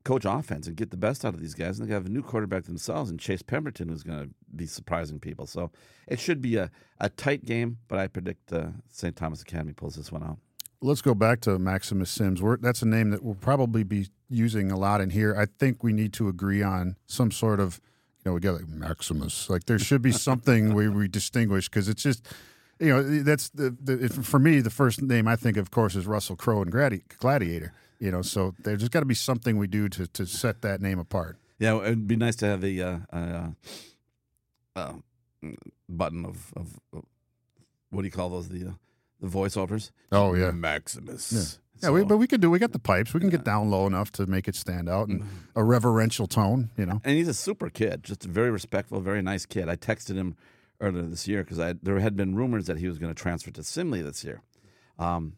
coach 0.03 0.25
offense 0.25 0.67
and 0.67 0.75
get 0.75 0.91
the 0.91 0.97
best 0.97 1.25
out 1.25 1.33
of 1.33 1.39
these 1.39 1.55
guys. 1.55 1.79
And 1.79 1.89
they 1.89 1.93
have 1.93 2.05
a 2.05 2.09
new 2.09 2.21
quarterback 2.21 2.63
themselves, 2.63 3.09
and 3.09 3.19
Chase 3.19 3.41
Pemberton, 3.41 3.89
who's 3.89 4.03
going 4.03 4.27
to 4.27 4.29
be 4.55 4.65
surprising 4.65 5.19
people. 5.19 5.47
So 5.47 5.71
it 6.07 6.19
should 6.19 6.41
be 6.41 6.57
a, 6.57 6.71
a 6.99 7.09
tight 7.09 7.45
game, 7.45 7.77
but 7.87 7.99
I 7.99 8.07
predict 8.07 8.53
uh, 8.53 8.67
St. 8.89 9.15
Thomas 9.15 9.41
Academy 9.41 9.73
pulls 9.73 9.95
this 9.95 10.11
one 10.11 10.23
out. 10.23 10.37
Let's 10.83 11.01
go 11.01 11.13
back 11.13 11.41
to 11.41 11.59
Maximus 11.59 12.09
Sims. 12.09 12.41
We're, 12.41 12.57
that's 12.57 12.81
a 12.81 12.87
name 12.87 13.11
that 13.11 13.23
we'll 13.23 13.35
probably 13.35 13.83
be 13.83 14.07
using 14.29 14.71
a 14.71 14.77
lot 14.77 14.99
in 14.99 15.11
here. 15.11 15.35
I 15.37 15.45
think 15.45 15.83
we 15.83 15.93
need 15.93 16.11
to 16.13 16.27
agree 16.27 16.63
on 16.63 16.95
some 17.05 17.29
sort 17.29 17.59
of 17.59 17.79
know, 18.25 18.33
we 18.33 18.39
got 18.39 18.55
like 18.55 18.67
Maximus. 18.67 19.49
Like 19.49 19.65
there 19.65 19.79
should 19.79 20.01
be 20.01 20.11
something 20.11 20.73
where 20.73 20.91
we 20.91 21.07
distinguish 21.07 21.69
because 21.69 21.89
it's 21.89 22.03
just, 22.03 22.27
you 22.79 22.89
know, 22.89 23.23
that's 23.23 23.49
the, 23.49 23.75
the 23.81 24.09
for 24.09 24.39
me 24.39 24.59
the 24.59 24.69
first 24.69 25.01
name 25.01 25.27
I 25.27 25.35
think 25.35 25.57
of 25.57 25.71
course 25.71 25.95
is 25.95 26.05
Russell 26.05 26.35
Crowe 26.35 26.61
and 26.61 26.71
Gladiator. 26.71 27.73
You 27.99 28.11
know, 28.11 28.23
so 28.23 28.55
there's 28.59 28.79
just 28.79 28.91
got 28.91 29.01
to 29.01 29.05
be 29.05 29.13
something 29.15 29.57
we 29.57 29.67
do 29.67 29.87
to 29.89 30.07
to 30.07 30.25
set 30.25 30.61
that 30.61 30.81
name 30.81 30.99
apart. 30.99 31.37
Yeah, 31.59 31.79
it'd 31.81 32.07
be 32.07 32.15
nice 32.15 32.35
to 32.37 32.47
have 32.47 32.63
a, 32.63 32.81
uh, 32.81 32.97
uh, 33.13 33.49
uh, 34.75 34.93
button 35.87 36.25
of, 36.25 36.51
of, 36.55 36.79
of, 36.91 37.05
what 37.91 38.01
do 38.01 38.07
you 38.07 38.11
call 38.11 38.29
those 38.29 38.49
the 38.49 38.69
uh, 38.69 38.71
the 39.19 39.27
voiceovers? 39.27 39.91
Oh 40.11 40.33
yeah, 40.33 40.49
Maximus. 40.49 41.59
Yeah. 41.81 41.89
Yeah, 41.89 41.89
so, 41.89 41.93
we, 41.93 42.03
but 42.03 42.17
we 42.17 42.27
can 42.27 42.39
do. 42.39 42.49
We 42.49 42.59
got 42.59 42.71
the 42.71 42.79
pipes. 42.79 43.13
We 43.13 43.19
can 43.19 43.29
get 43.29 43.43
down 43.43 43.69
low 43.69 43.87
enough 43.87 44.11
to 44.13 44.25
make 44.25 44.47
it 44.47 44.55
stand 44.55 44.87
out 44.87 45.07
and 45.07 45.21
mm-hmm. 45.21 45.35
a 45.55 45.63
reverential 45.63 46.27
tone. 46.27 46.69
You 46.77 46.85
know. 46.85 47.01
And 47.03 47.17
he's 47.17 47.27
a 47.27 47.33
super 47.33 47.69
kid, 47.69 48.03
just 48.03 48.25
a 48.25 48.27
very 48.27 48.51
respectful, 48.51 48.99
very 49.01 49.21
nice 49.21 49.45
kid. 49.45 49.67
I 49.69 49.75
texted 49.75 50.15
him 50.15 50.35
earlier 50.79 51.03
this 51.03 51.27
year 51.27 51.43
because 51.43 51.57
there 51.81 51.99
had 51.99 52.15
been 52.15 52.35
rumors 52.35 52.65
that 52.67 52.77
he 52.77 52.87
was 52.87 52.97
going 52.97 53.13
to 53.13 53.19
transfer 53.19 53.51
to 53.51 53.61
Simley 53.61 54.03
this 54.03 54.23
year. 54.23 54.41
Um, 54.99 55.33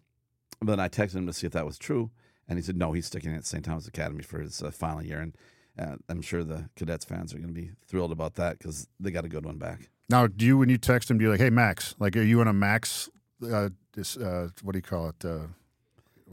but 0.60 0.78
then 0.78 0.80
I 0.80 0.88
texted 0.88 1.16
him 1.16 1.28
to 1.28 1.34
see 1.34 1.46
if 1.46 1.54
that 1.54 1.66
was 1.66 1.78
true, 1.78 2.12
and 2.48 2.58
he 2.58 2.64
said 2.64 2.78
no, 2.78 2.94
he's 2.94 3.06
sticking 3.06 3.36
at 3.36 3.46
St. 3.46 3.64
Thomas 3.64 3.88
Academy 3.88 4.24
for 4.24 4.40
his 4.40 4.62
uh, 4.62 4.72
final 4.72 5.04
year, 5.04 5.20
and 5.20 5.36
uh, 5.78 5.98
I'm 6.10 6.22
sure 6.22 6.44
the 6.44 6.70
Cadets 6.76 7.06
fans 7.06 7.34
are 7.34 7.38
going 7.38 7.54
to 7.54 7.54
be 7.54 7.72
thrilled 7.86 8.12
about 8.12 8.36
that 8.36 8.58
because 8.58 8.88
they 9.00 9.12
got 9.12 9.26
a 9.26 9.30
good 9.30 9.46
one 9.46 9.58
back. 9.58 9.90
Now, 10.10 10.28
do 10.28 10.46
you 10.46 10.58
when 10.58 10.70
you 10.70 10.78
text 10.78 11.10
him, 11.10 11.18
do 11.18 11.26
you 11.26 11.32
like, 11.32 11.40
hey 11.40 11.50
Max, 11.50 11.96
like, 12.00 12.16
are 12.16 12.22
you 12.22 12.42
on 12.42 12.48
a 12.48 12.54
Max? 12.54 13.10
Uh, 13.44 13.70
this, 13.94 14.16
uh, 14.18 14.50
what 14.62 14.74
do 14.74 14.78
you 14.78 14.84
call 14.84 15.10
it? 15.10 15.26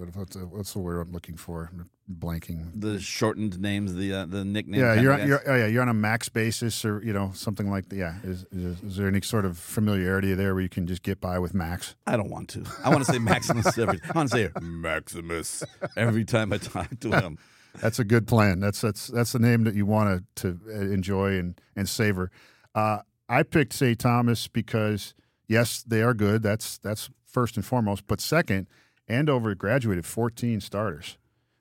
Uh, 0.01 0.05
what, 0.05 0.17
what's, 0.17 0.37
the, 0.37 0.47
what's 0.47 0.73
the 0.73 0.79
word 0.79 1.01
I'm 1.01 1.13
looking 1.13 1.37
for? 1.37 1.71
I'm 1.73 1.91
blanking. 2.13 2.81
The 2.81 3.01
shortened 3.01 3.61
names, 3.61 3.95
the 3.95 4.13
uh, 4.13 4.27
the 4.27 4.45
nickname. 4.45 4.81
Yeah, 4.81 4.95
you're, 4.95 5.19
you're 5.27 5.43
oh, 5.47 5.57
yeah 5.57 5.67
you're 5.67 5.83
on 5.83 5.89
a 5.89 5.95
max 5.95 6.29
basis 6.29 6.85
or 6.85 7.03
you 7.03 7.13
know 7.13 7.33
something 7.35 7.71
like 7.71 7.89
that. 7.89 7.97
Yeah, 7.97 8.15
is, 8.25 8.47
is, 8.51 8.83
is, 8.83 8.97
there 8.97 9.09
any 9.09 9.21
sort 9.21 9.45
of 9.45 9.59
familiarity 9.59 10.35
there 10.35 10.55
where 10.55 10.63
you 10.63 10.69
can 10.69 10.87
just 10.87 11.03
get 11.03 11.21
by 11.21 11.39
with 11.39 11.55
Max? 11.55 11.95
I 12.07 12.17
don't 12.17 12.31
want 12.31 12.49
to. 12.51 12.65
I 12.85 12.89
want 12.91 13.05
to 13.05 13.13
say 13.13 13.19
Maximus 13.19 13.77
every. 13.79 14.01
I 14.09 14.13
want 14.13 14.31
to 14.31 14.37
say 14.37 14.51
Maximus 14.61 15.65
every 15.97 16.25
time 16.25 16.53
I 16.53 16.59
talk 16.59 16.99
to 17.01 17.21
him. 17.21 17.39
that's 17.81 17.99
a 17.99 18.05
good 18.05 18.27
plan. 18.27 18.61
That's 18.61 18.81
that's 18.81 19.09
that's 19.09 19.33
the 19.33 19.39
name 19.39 19.65
that 19.65 19.75
you 19.75 19.87
want 19.87 20.25
to 20.37 20.57
to 20.59 20.71
enjoy 20.93 21.39
and 21.39 21.61
and 21.77 21.89
savor. 21.89 22.31
Uh, 22.75 23.01
I 23.29 23.43
picked 23.43 23.73
St. 23.73 23.99
Thomas 23.99 24.49
because 24.49 25.15
yes, 25.49 25.83
they 25.83 26.03
are 26.03 26.15
good. 26.15 26.43
That's 26.43 26.79
that's 26.79 27.11
first 27.27 27.57
and 27.57 27.65
foremost. 27.65 28.07
But 28.07 28.21
second, 28.21 28.67
Andover 29.11 29.55
graduated 29.55 30.07
14 30.07 30.61
starters, 30.61 31.19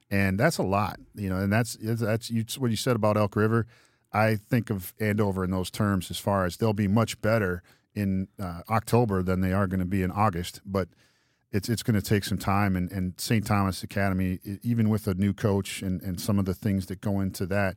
and 0.10 0.40
that's 0.40 0.58
a 0.58 0.64
lot. 0.64 1.00
You 1.16 1.30
know, 1.30 1.38
and 1.38 1.52
that's 1.52 1.78
that's 1.82 2.30
you, 2.30 2.46
what 2.58 2.72
you 2.72 2.78
said 2.78 2.96
about 2.96 3.18
Elk 3.18 3.36
River. 3.36 3.66
I 4.12 4.36
think 4.36 4.70
of 4.70 4.94
Andover 5.00 5.44
in 5.44 5.52
those 5.52 5.70
terms 5.70 6.10
as 6.10 6.18
far 6.18 6.46
as 6.46 6.58
they'll 6.58 6.74
be 6.74 6.88
much 6.88 7.22
better 7.22 7.62
in 7.94 8.28
uh, 8.42 8.62
October 8.70 9.22
than 9.22 9.42
they 9.42 9.54
are 9.54 9.68
going 9.68 9.80
to 9.80 9.86
be 9.86 10.02
in 10.02 10.12
August, 10.12 10.62
but 10.66 10.88
it's 11.52 11.70
it's 11.70 11.84
going 11.84 12.00
to 12.00 12.08
take 12.08 12.24
some 12.24 12.38
time. 12.38 12.76
And, 12.76 12.92
and 12.92 13.14
St. 13.18 13.46
Thomas 13.46 13.84
Academy, 13.84 14.40
even 14.62 14.90
with 14.90 15.08
a 15.08 15.14
new 15.14 15.34
coach 15.34 15.82
and, 15.82 16.02
and 16.02 16.20
some 16.20 16.40
of 16.40 16.46
the 16.46 16.54
things 16.54 16.86
that 16.88 17.02
go 17.02 17.20
into 17.20 17.46
that, 17.48 17.76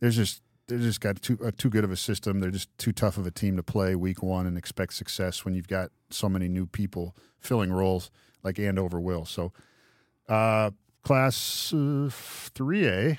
there's 0.00 0.16
just 0.16 0.42
they 0.66 0.78
just 0.78 1.00
got 1.00 1.20
too 1.20 1.38
uh, 1.44 1.50
too 1.56 1.70
good 1.70 1.84
of 1.84 1.90
a 1.90 1.96
system. 1.96 2.40
They're 2.40 2.50
just 2.50 2.76
too 2.78 2.92
tough 2.92 3.18
of 3.18 3.26
a 3.26 3.30
team 3.30 3.56
to 3.56 3.62
play 3.62 3.94
week 3.94 4.22
one 4.22 4.46
and 4.46 4.56
expect 4.56 4.94
success 4.94 5.44
when 5.44 5.54
you've 5.54 5.68
got 5.68 5.90
so 6.10 6.28
many 6.28 6.48
new 6.48 6.66
people 6.66 7.14
filling 7.38 7.72
roles 7.72 8.10
like 8.42 8.58
Andover 8.58 9.00
will. 9.00 9.24
So, 9.24 9.52
uh, 10.28 10.70
class 11.02 11.72
three 12.10 12.86
A, 12.86 13.18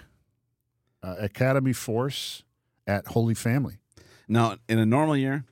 uh, 1.04 1.16
Academy 1.20 1.74
Force 1.74 2.44
at 2.88 3.08
Holy 3.08 3.36
Family. 3.36 3.78
Now, 4.28 4.58
in 4.68 4.80
a 4.80 4.86
normal 4.86 5.16
year, 5.16 5.46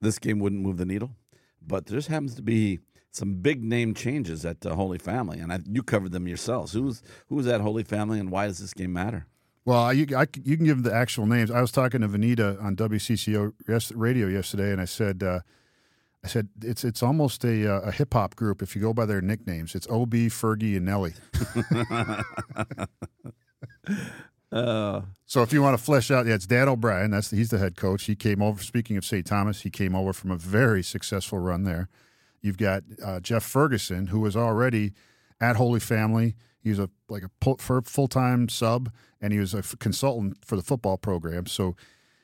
this 0.00 0.18
game 0.18 0.38
wouldn't 0.38 0.62
move 0.62 0.76
the 0.76 0.84
needle, 0.84 1.16
but 1.60 1.86
there 1.86 1.98
just 1.98 2.08
happens 2.08 2.34
to 2.36 2.42
be 2.42 2.78
some 3.10 3.34
big 3.34 3.62
name 3.62 3.94
changes 3.94 4.44
at 4.44 4.64
uh, 4.64 4.74
Holy 4.74 4.98
Family, 4.98 5.38
and 5.38 5.52
I, 5.52 5.60
you 5.68 5.82
covered 5.82 6.12
them 6.12 6.28
yourselves. 6.28 6.72
Who's 6.72 7.02
who's 7.28 7.46
at 7.46 7.60
Holy 7.60 7.82
Family, 7.82 8.20
and 8.20 8.30
why 8.30 8.46
does 8.46 8.58
this 8.58 8.74
game 8.74 8.92
matter? 8.92 9.26
Well, 9.64 9.92
you, 9.94 10.06
I, 10.16 10.26
you 10.42 10.56
can 10.56 10.66
give 10.66 10.82
the 10.82 10.94
actual 10.94 11.26
names. 11.26 11.50
I 11.50 11.60
was 11.60 11.72
talking 11.72 12.02
to 12.02 12.08
Vineeta 12.08 12.62
on 12.62 12.76
WCCO 12.76 13.52
radio 13.94 14.26
yesterday, 14.26 14.72
and 14.72 14.80
I 14.80 14.84
said, 14.84 15.22
uh, 15.22 15.40
I 16.22 16.28
said 16.28 16.48
it's 16.62 16.84
it's 16.84 17.02
almost 17.02 17.44
a, 17.44 17.70
uh, 17.70 17.80
a 17.80 17.90
hip 17.90 18.12
hop 18.12 18.36
group 18.36 18.62
if 18.62 18.74
you 18.74 18.82
go 18.82 18.92
by 18.92 19.06
their 19.06 19.20
nicknames. 19.20 19.74
It's 19.74 19.86
Ob, 19.88 20.12
Fergie, 20.12 20.76
and 20.76 20.86
Nelly. 20.86 21.14
uh, 24.52 25.02
so 25.26 25.42
if 25.42 25.52
you 25.52 25.62
want 25.62 25.78
to 25.78 25.82
flesh 25.82 26.10
out, 26.10 26.26
yeah, 26.26 26.34
it's 26.34 26.46
Dan 26.46 26.68
O'Brien. 26.68 27.10
That's 27.10 27.28
the, 27.30 27.36
he's 27.36 27.50
the 27.50 27.58
head 27.58 27.76
coach. 27.76 28.04
He 28.04 28.16
came 28.16 28.42
over. 28.42 28.62
Speaking 28.62 28.98
of 28.98 29.04
St. 29.04 29.26
Thomas, 29.26 29.62
he 29.62 29.70
came 29.70 29.94
over 29.94 30.12
from 30.12 30.30
a 30.30 30.36
very 30.36 30.82
successful 30.82 31.38
run 31.38 31.64
there. 31.64 31.88
You've 32.42 32.58
got 32.58 32.82
uh, 33.02 33.20
Jeff 33.20 33.42
Ferguson, 33.42 34.08
who 34.08 34.20
was 34.20 34.36
already 34.36 34.92
at 35.40 35.56
Holy 35.56 35.80
Family. 35.80 36.36
He 36.64 36.70
was 36.70 36.78
a 36.78 36.88
like 37.08 37.22
a 37.22 37.82
full 37.84 38.08
time 38.08 38.48
sub, 38.48 38.90
and 39.20 39.32
he 39.32 39.38
was 39.38 39.54
a 39.54 39.58
f- 39.58 39.76
consultant 39.78 40.38
for 40.44 40.56
the 40.56 40.62
football 40.62 40.96
program. 40.96 41.46
So 41.46 41.76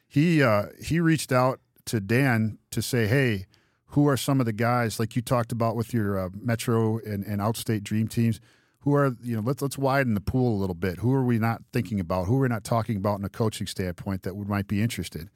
he 0.08 0.42
uh, 0.42 0.66
he 0.82 0.98
reached 0.98 1.30
out 1.30 1.60
to 1.84 2.00
Dan 2.00 2.58
to 2.70 2.80
say, 2.80 3.06
"Hey, 3.06 3.46
who 3.88 4.08
are 4.08 4.16
some 4.16 4.40
of 4.40 4.46
the 4.46 4.52
guys 4.52 4.98
like 4.98 5.14
you 5.14 5.22
talked 5.22 5.52
about 5.52 5.76
with 5.76 5.92
your 5.92 6.18
uh, 6.18 6.30
Metro 6.34 6.98
and, 6.98 7.22
and 7.24 7.40
Outstate 7.40 7.82
Dream 7.82 8.08
teams? 8.08 8.40
Who 8.80 8.94
are 8.94 9.14
you 9.22 9.36
know? 9.36 9.42
Let's 9.42 9.60
let's 9.60 9.76
widen 9.76 10.14
the 10.14 10.20
pool 10.22 10.56
a 10.56 10.58
little 10.58 10.74
bit. 10.74 10.98
Who 10.98 11.12
are 11.12 11.24
we 11.24 11.38
not 11.38 11.62
thinking 11.70 12.00
about? 12.00 12.26
Who 12.26 12.36
are 12.38 12.40
we 12.40 12.48
not 12.48 12.64
talking 12.64 12.96
about 12.96 13.18
in 13.18 13.24
a 13.26 13.28
coaching 13.28 13.66
standpoint 13.66 14.22
that 14.22 14.34
would 14.34 14.48
might 14.48 14.66
be 14.66 14.82
interested?" 14.82 15.28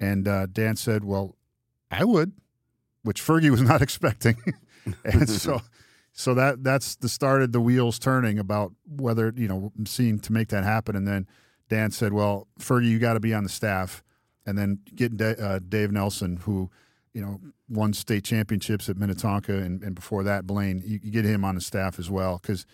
And 0.00 0.26
uh, 0.26 0.46
Dan 0.46 0.76
said, 0.76 1.04
"Well, 1.04 1.36
I 1.90 2.04
would." 2.04 2.32
which 3.02 3.22
Fergie 3.22 3.50
was 3.50 3.62
not 3.62 3.82
expecting. 3.88 4.36
and 5.04 5.28
so 5.28 5.60
so 6.18 6.34
that 6.34 6.64
that's 6.64 6.96
the 6.96 7.08
started 7.08 7.52
the 7.52 7.60
wheels 7.60 7.96
turning 7.96 8.40
about 8.40 8.72
whether, 8.88 9.32
you 9.36 9.46
know, 9.46 9.70
seeing 9.86 10.18
to 10.18 10.32
make 10.32 10.48
that 10.48 10.64
happen. 10.64 10.96
And 10.96 11.06
then 11.06 11.28
Dan 11.68 11.92
said, 11.92 12.12
well, 12.12 12.48
Fergie, 12.58 12.90
you 12.90 12.98
got 12.98 13.12
to 13.12 13.20
be 13.20 13.32
on 13.32 13.44
the 13.44 13.48
staff. 13.48 14.02
And 14.44 14.58
then 14.58 14.80
getting 14.96 15.22
uh, 15.22 15.60
Dave 15.68 15.92
Nelson, 15.92 16.38
who, 16.38 16.70
you 17.14 17.20
know, 17.20 17.38
won 17.68 17.92
state 17.92 18.24
championships 18.24 18.88
at 18.88 18.96
Minnetonka, 18.96 19.58
and, 19.58 19.80
and 19.84 19.94
before 19.94 20.24
that, 20.24 20.44
Blaine, 20.44 20.82
you, 20.84 20.98
you, 21.04 21.12
get 21.12 21.24
him 21.24 21.44
on 21.44 21.54
the 21.54 21.60
staff 21.60 22.00
as 22.00 22.10
well 22.10 22.40
because, 22.42 22.66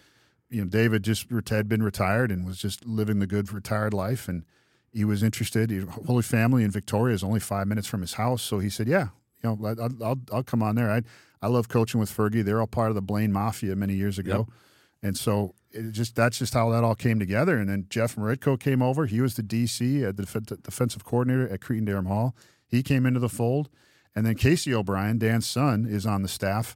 you 0.48 0.62
know, 0.62 0.66
David 0.66 1.02
just 1.02 1.26
had 1.50 1.68
been 1.68 1.82
retired 1.82 2.30
and 2.30 2.46
was 2.46 2.56
just 2.56 2.86
living 2.86 3.18
the 3.18 3.26
good 3.26 3.52
retired 3.52 3.92
life, 3.92 4.26
and 4.26 4.44
he 4.90 5.04
was 5.04 5.22
interested. 5.22 5.70
He, 5.70 5.80
Holy 5.80 6.22
Family 6.22 6.64
in 6.64 6.70
Victoria 6.70 7.14
is 7.14 7.22
only 7.22 7.40
five 7.40 7.66
minutes 7.66 7.88
from 7.88 8.00
his 8.00 8.14
house, 8.14 8.40
so 8.40 8.58
he 8.58 8.70
said, 8.70 8.88
"Yeah, 8.88 9.08
you 9.42 9.50
know, 9.50 9.76
I'll, 9.78 10.02
I'll, 10.02 10.20
I'll 10.32 10.42
come 10.42 10.62
on 10.62 10.76
there. 10.76 10.90
I 10.90 11.02
I 11.44 11.48
love 11.48 11.68
coaching 11.68 12.00
with 12.00 12.10
Fergie. 12.10 12.42
They're 12.42 12.58
all 12.58 12.66
part 12.66 12.88
of 12.88 12.94
the 12.94 13.02
Blaine 13.02 13.30
Mafia 13.30 13.76
many 13.76 13.92
years 13.92 14.18
ago, 14.18 14.46
yep. 14.48 14.58
and 15.02 15.16
so 15.16 15.54
it 15.72 15.92
just 15.92 16.16
that's 16.16 16.38
just 16.38 16.54
how 16.54 16.70
that 16.70 16.82
all 16.82 16.94
came 16.94 17.18
together. 17.18 17.58
And 17.58 17.68
then 17.68 17.84
Jeff 17.90 18.16
Maritko 18.16 18.58
came 18.58 18.80
over. 18.80 19.04
He 19.04 19.20
was 19.20 19.34
the 19.34 19.42
DC, 19.42 20.08
uh, 20.08 20.12
the 20.12 20.56
defensive 20.62 21.04
coordinator 21.04 21.46
at 21.52 21.60
Cretin-Derham 21.60 22.06
Hall. 22.06 22.34
He 22.66 22.82
came 22.82 23.04
into 23.04 23.20
the 23.20 23.28
fold, 23.28 23.68
and 24.16 24.24
then 24.24 24.36
Casey 24.36 24.72
O'Brien, 24.72 25.18
Dan's 25.18 25.46
son, 25.46 25.84
is 25.84 26.06
on 26.06 26.22
the 26.22 26.28
staff 26.28 26.74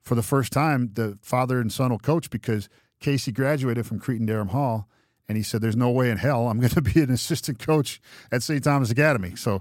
for 0.00 0.16
the 0.16 0.22
first 0.24 0.52
time. 0.52 0.90
The 0.94 1.16
father 1.22 1.60
and 1.60 1.72
son 1.72 1.90
will 1.90 2.00
coach 2.00 2.28
because 2.28 2.68
Casey 2.98 3.30
graduated 3.30 3.86
from 3.86 4.00
Cretin-Derham 4.00 4.48
Hall, 4.48 4.88
and 5.28 5.36
he 5.36 5.44
said, 5.44 5.60
"There's 5.60 5.76
no 5.76 5.90
way 5.90 6.10
in 6.10 6.18
hell 6.18 6.48
I'm 6.48 6.58
going 6.58 6.70
to 6.74 6.82
be 6.82 7.00
an 7.00 7.10
assistant 7.12 7.60
coach 7.60 8.00
at 8.32 8.42
St. 8.42 8.64
Thomas 8.64 8.90
Academy." 8.90 9.36
So 9.36 9.60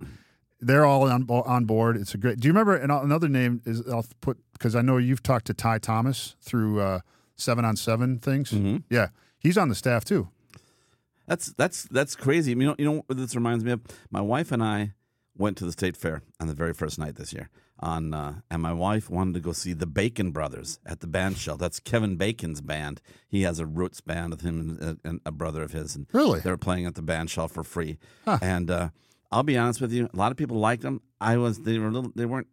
they're 0.60 0.86
all 0.86 1.04
on 1.04 1.30
on 1.30 1.66
board. 1.66 1.98
It's 1.98 2.14
a 2.14 2.18
great. 2.18 2.40
Do 2.40 2.48
you 2.48 2.54
remember 2.54 2.76
and 2.76 2.92
another 2.92 3.30
name 3.30 3.62
is 3.66 3.88
I'll 3.88 4.06
put 4.22 4.38
because 4.54 4.76
I 4.76 4.82
know 4.82 4.98
you've 4.98 5.24
talked 5.24 5.48
to 5.48 5.54
Ty 5.54 5.80
Thomas 5.80 6.36
through 6.42 6.82
uh, 6.82 7.00
seven 7.36 7.66
on 7.66 7.76
seven 7.76 8.20
things. 8.20 8.52
Mm-hmm. 8.52 8.78
Yeah, 8.90 9.10
he's 9.40 9.58
on 9.58 9.70
the 9.70 9.76
staff 9.76 10.04
too. 10.04 10.30
That's 11.28 11.48
that's 11.54 11.84
that's 11.84 12.16
crazy. 12.16 12.52
You 12.52 12.58
know, 12.58 12.76
you 12.78 12.86
know 12.86 13.04
what 13.06 13.18
this 13.18 13.36
reminds 13.36 13.64
me 13.64 13.72
of. 13.72 13.82
My 14.10 14.22
wife 14.22 14.52
and 14.52 14.64
I 14.64 14.94
went 15.38 15.58
to 15.58 15.66
the 15.66 15.72
state 15.72 15.96
fair 15.96 16.22
on 16.40 16.48
the 16.48 16.54
very 16.54 16.74
first 16.74 16.98
night 16.98 17.16
this 17.16 17.34
year. 17.34 17.50
On 17.80 18.12
uh, 18.14 18.36
and 18.50 18.62
my 18.62 18.74
wife 18.74 19.08
wanted 19.08 19.36
to 19.36 19.40
go 19.40 19.52
see 19.52 19.74
the 19.74 19.86
Bacon 19.86 20.32
Brothers 20.32 20.80
at 20.84 21.02
the 21.02 21.08
band 21.08 21.38
shell. 21.38 21.58
That's 21.58 21.80
Kevin 21.80 22.16
Bacon's 22.16 22.62
band. 22.62 23.02
He 23.28 23.44
has 23.44 23.60
a 23.60 23.68
roots 23.68 24.02
band 24.02 24.32
with 24.32 24.42
him 24.42 24.80
and, 24.82 25.00
and 25.04 25.22
a 25.28 25.32
brother 25.32 25.62
of 25.62 25.74
his. 25.74 25.96
And 25.96 26.08
really, 26.12 26.40
they 26.40 26.50
were 26.50 26.58
playing 26.58 26.88
at 26.88 26.96
the 26.96 27.04
band 27.04 27.30
shell 27.30 27.48
for 27.48 27.64
free. 27.64 28.00
Huh. 28.26 28.40
And 28.42 28.72
uh, 28.72 28.90
I'll 29.32 29.44
be 29.44 29.58
honest 29.58 29.82
with 29.82 29.92
you. 29.92 30.10
A 30.14 30.16
lot 30.16 30.32
of 30.32 30.38
people 30.38 30.58
liked 30.58 30.84
them. 30.84 31.02
I 31.20 31.38
was 31.38 31.60
they 31.60 31.80
were 31.80 31.92
little 31.92 32.12
they 32.16 32.26
weren't 32.26 32.48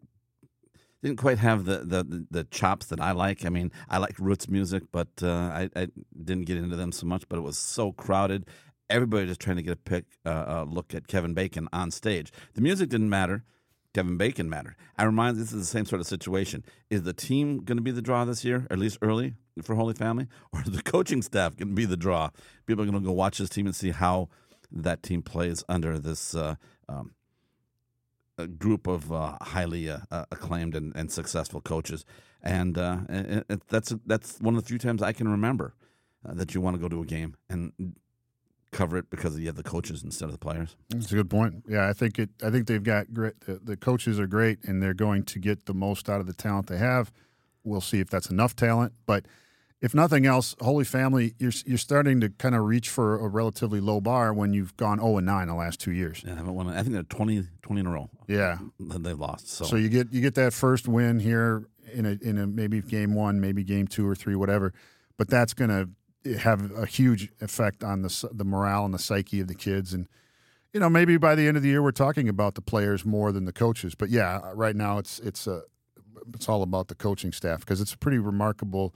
didn't 1.04 1.18
quite 1.18 1.38
have 1.38 1.66
the, 1.66 1.80
the, 1.80 2.26
the 2.30 2.44
chops 2.44 2.86
that 2.86 2.98
I 2.98 3.12
like. 3.12 3.44
I 3.44 3.50
mean, 3.50 3.70
I 3.90 3.98
like 3.98 4.18
roots 4.18 4.48
music, 4.48 4.84
but 4.90 5.08
uh, 5.22 5.28
I, 5.28 5.68
I 5.76 5.88
didn't 6.24 6.46
get 6.46 6.56
into 6.56 6.76
them 6.76 6.92
so 6.92 7.06
much. 7.06 7.28
But 7.28 7.36
it 7.36 7.42
was 7.42 7.58
so 7.58 7.92
crowded. 7.92 8.46
Everybody 8.88 9.26
just 9.26 9.40
trying 9.40 9.56
to 9.56 9.62
get 9.62 9.74
a 9.74 9.76
pick 9.76 10.04
uh, 10.24 10.44
a 10.46 10.64
look 10.64 10.94
at 10.94 11.06
Kevin 11.06 11.34
Bacon 11.34 11.68
on 11.74 11.90
stage. 11.90 12.32
The 12.54 12.62
music 12.62 12.88
didn't 12.88 13.10
matter. 13.10 13.44
Kevin 13.92 14.16
Bacon 14.16 14.50
mattered. 14.50 14.76
I 14.98 15.04
remind 15.04 15.36
this 15.36 15.52
is 15.52 15.60
the 15.60 15.66
same 15.66 15.84
sort 15.84 16.00
of 16.00 16.06
situation. 16.06 16.64
Is 16.90 17.02
the 17.02 17.12
team 17.12 17.58
going 17.58 17.76
to 17.76 17.82
be 17.82 17.92
the 17.92 18.02
draw 18.02 18.24
this 18.24 18.44
year, 18.44 18.66
at 18.70 18.78
least 18.78 18.98
early 19.02 19.34
for 19.62 19.76
Holy 19.76 19.94
Family, 19.94 20.26
or 20.52 20.62
is 20.62 20.72
the 20.72 20.82
coaching 20.82 21.22
staff 21.22 21.54
going 21.56 21.68
to 21.68 21.74
be 21.74 21.84
the 21.84 21.96
draw? 21.96 22.30
People 22.66 22.82
are 22.82 22.86
going 22.86 23.00
to 23.00 23.06
go 23.06 23.12
watch 23.12 23.38
this 23.38 23.50
team 23.50 23.66
and 23.66 23.76
see 23.76 23.90
how 23.90 24.30
that 24.74 25.02
team 25.02 25.22
plays 25.22 25.64
under 25.68 25.98
this 25.98 26.34
uh, 26.34 26.56
um, 26.88 27.14
group 28.58 28.86
of 28.86 29.12
uh, 29.12 29.38
highly 29.40 29.88
uh, 29.88 29.98
uh, 30.10 30.24
acclaimed 30.30 30.74
and, 30.74 30.94
and, 30.96 31.10
successful 31.10 31.60
coaches, 31.60 32.04
and, 32.42 32.76
uh, 32.76 32.98
that's 33.68 33.94
that's 34.06 34.40
one 34.40 34.56
of 34.56 34.62
the 34.62 34.68
few 34.68 34.78
times 34.78 35.02
I 35.02 35.12
can 35.12 35.28
remember 35.28 35.74
uh, 36.28 36.34
that 36.34 36.54
you 36.54 36.60
want 36.60 36.74
to 36.74 36.80
go 36.80 36.88
to 36.88 37.00
a 37.00 37.06
game 37.06 37.36
and 37.48 37.72
cover 38.72 38.96
it 38.96 39.08
because 39.08 39.38
you 39.38 39.46
have 39.46 39.54
the 39.54 39.62
coaches 39.62 40.02
instead 40.02 40.26
of 40.26 40.32
the 40.32 40.38
players. 40.38 40.76
That's 40.90 41.12
a 41.12 41.14
good 41.14 41.30
point. 41.30 41.64
Yeah, 41.68 41.88
I 41.88 41.92
think 41.92 42.18
it. 42.18 42.30
I 42.42 42.50
think 42.50 42.66
they've 42.66 42.82
got 42.82 43.14
great. 43.14 43.40
The, 43.40 43.60
the 43.62 43.76
coaches 43.76 44.18
are 44.18 44.26
great, 44.26 44.64
and 44.64 44.82
they're 44.82 44.94
going 44.94 45.22
to 45.24 45.38
get 45.38 45.66
the 45.66 45.74
most 45.74 46.10
out 46.10 46.20
of 46.20 46.26
the 46.26 46.34
talent 46.34 46.66
they 46.66 46.78
have. 46.78 47.12
We'll 47.62 47.80
see 47.80 48.00
if 48.00 48.10
that's 48.10 48.30
enough 48.30 48.54
talent, 48.56 48.92
but 49.06 49.26
if 49.80 49.94
nothing 49.94 50.24
else, 50.24 50.54
Holy 50.60 50.84
Family, 50.84 51.34
you're 51.38 51.52
you're 51.66 51.78
starting 51.78 52.20
to 52.20 52.30
kind 52.30 52.54
of 52.54 52.62
reach 52.62 52.88
for 52.88 53.16
a 53.16 53.28
relatively 53.28 53.80
low 53.80 54.00
bar 54.00 54.32
when 54.32 54.52
you've 54.54 54.76
gone 54.76 54.98
0 54.98 55.18
and 55.18 55.26
9 55.26 55.48
the 55.48 55.54
last 55.54 55.80
two 55.80 55.92
years. 55.92 56.22
Yeah, 56.24 56.32
I 56.32 56.36
haven't 56.36 56.54
won. 56.54 56.68
I 56.68 56.82
think 56.82 56.94
they're 56.94 57.02
20, 57.02 57.44
20 57.62 57.80
in 57.80 57.86
a 57.86 57.90
row. 57.90 58.10
Yeah, 58.26 58.58
that 58.80 59.02
they've 59.02 59.18
lost. 59.18 59.48
So. 59.48 59.64
so 59.64 59.76
you 59.76 59.88
get 59.88 60.12
you 60.12 60.20
get 60.20 60.34
that 60.36 60.52
first 60.52 60.88
win 60.88 61.20
here 61.20 61.68
in 61.92 62.06
a 62.06 62.18
in 62.22 62.38
a 62.38 62.46
maybe 62.46 62.80
game 62.80 63.14
one, 63.14 63.40
maybe 63.40 63.62
game 63.62 63.86
two 63.86 64.08
or 64.08 64.14
three, 64.14 64.34
whatever. 64.34 64.72
But 65.16 65.28
that's 65.28 65.52
going 65.54 65.70
to 65.70 66.30
eh, 66.30 66.38
have 66.38 66.72
a 66.72 66.86
huge 66.86 67.30
effect 67.40 67.84
on 67.84 68.02
the 68.02 68.28
the 68.32 68.44
morale 68.44 68.84
and 68.84 68.94
the 68.94 68.98
psyche 68.98 69.40
of 69.40 69.48
the 69.48 69.54
kids 69.54 69.92
and. 69.92 70.08
You 70.72 70.80
know, 70.80 70.90
maybe 70.90 71.18
by 71.18 71.36
the 71.36 71.46
end 71.46 71.56
of 71.56 71.62
the 71.62 71.68
year, 71.68 71.80
we're 71.84 71.92
talking 71.92 72.28
about 72.28 72.56
the 72.56 72.60
players 72.60 73.04
more 73.04 73.30
than 73.30 73.44
the 73.44 73.52
coaches. 73.52 73.94
But 73.94 74.10
yeah, 74.10 74.40
right 74.56 74.74
now 74.74 74.98
it's 74.98 75.20
it's 75.20 75.46
a 75.46 75.62
it's 76.34 76.48
all 76.48 76.64
about 76.64 76.88
the 76.88 76.96
coaching 76.96 77.30
staff 77.30 77.60
because 77.60 77.80
it's 77.80 77.92
a 77.92 77.98
pretty 77.98 78.18
remarkable 78.18 78.92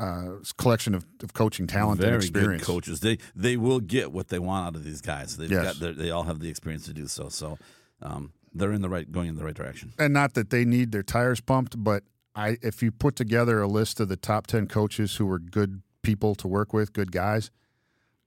uh, 0.00 0.36
collection 0.56 0.94
of, 0.94 1.04
of 1.22 1.34
coaching 1.34 1.66
talent 1.66 2.00
Very 2.00 2.14
and 2.14 2.22
experience. 2.22 2.64
good 2.64 2.72
coaches. 2.72 3.00
They 3.00 3.18
they 3.34 3.56
will 3.56 3.80
get 3.80 4.12
what 4.12 4.28
they 4.28 4.38
want 4.38 4.68
out 4.68 4.76
of 4.76 4.84
these 4.84 5.00
guys. 5.00 5.36
They've 5.36 5.50
yes. 5.50 5.78
got 5.78 5.96
they 5.96 6.10
all 6.10 6.24
have 6.24 6.40
the 6.40 6.48
experience 6.48 6.86
to 6.86 6.92
do 6.92 7.06
so. 7.06 7.28
So 7.28 7.58
um, 8.02 8.32
they're 8.54 8.72
in 8.72 8.82
the 8.82 8.88
right 8.88 9.10
going 9.10 9.28
in 9.28 9.36
the 9.36 9.44
right 9.44 9.54
direction. 9.54 9.92
And 9.98 10.14
not 10.14 10.34
that 10.34 10.50
they 10.50 10.64
need 10.64 10.92
their 10.92 11.02
tires 11.02 11.40
pumped, 11.40 11.82
but 11.82 12.04
I 12.34 12.56
if 12.62 12.82
you 12.82 12.90
put 12.90 13.14
together 13.16 13.60
a 13.60 13.68
list 13.68 14.00
of 14.00 14.08
the 14.08 14.16
top 14.16 14.46
ten 14.46 14.66
coaches 14.66 15.16
who 15.16 15.26
were 15.26 15.38
good 15.38 15.82
people 16.02 16.34
to 16.36 16.48
work 16.48 16.72
with, 16.72 16.92
good 16.92 17.12
guys, 17.12 17.50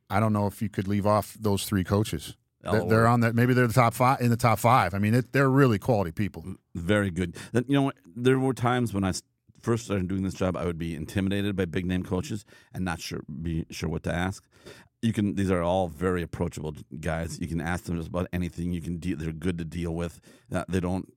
I 0.09 0.19
don't 0.19 0.33
know 0.33 0.47
if 0.47 0.61
you 0.61 0.69
could 0.69 0.87
leave 0.87 1.07
off 1.07 1.35
those 1.39 1.65
three 1.65 1.83
coaches. 1.83 2.37
They're, 2.71 2.85
they're 2.85 3.07
on 3.07 3.19
that. 3.21 3.35
Maybe 3.35 3.53
they're 3.53 3.67
the 3.67 3.73
top 3.73 3.93
five 3.93 4.21
in 4.21 4.29
the 4.29 4.37
top 4.37 4.57
five. 4.57 4.93
I 4.93 4.99
mean, 4.99 5.13
it, 5.13 5.33
they're 5.33 5.49
really 5.49 5.79
quality 5.79 6.11
people. 6.11 6.45
Very 6.73 7.11
good. 7.11 7.35
You 7.53 7.63
know, 7.67 7.91
there 8.15 8.39
were 8.39 8.53
times 8.53 8.93
when 8.93 9.03
I 9.03 9.11
first 9.63 9.85
started 9.85 10.07
doing 10.07 10.23
this 10.23 10.35
job, 10.35 10.55
I 10.55 10.65
would 10.65 10.77
be 10.77 10.93
intimidated 10.93 11.55
by 11.55 11.65
big 11.65 11.85
name 11.85 12.03
coaches 12.03 12.45
and 12.73 12.85
not 12.85 12.99
sure 12.99 13.21
be 13.41 13.65
sure 13.71 13.89
what 13.89 14.03
to 14.03 14.13
ask. 14.13 14.43
You 15.01 15.13
can; 15.13 15.35
these 15.35 15.49
are 15.49 15.61
all 15.61 15.87
very 15.87 16.21
approachable 16.21 16.75
guys. 16.99 17.39
You 17.39 17.47
can 17.47 17.59
ask 17.59 17.85
them 17.85 17.97
just 17.97 18.09
about 18.09 18.27
anything. 18.31 18.71
You 18.71 18.81
can 18.81 18.97
deal. 18.97 19.17
They're 19.17 19.33
good 19.33 19.57
to 19.57 19.65
deal 19.65 19.93
with. 19.95 20.19
Uh, 20.53 20.63
they 20.69 20.79
don't 20.79 21.11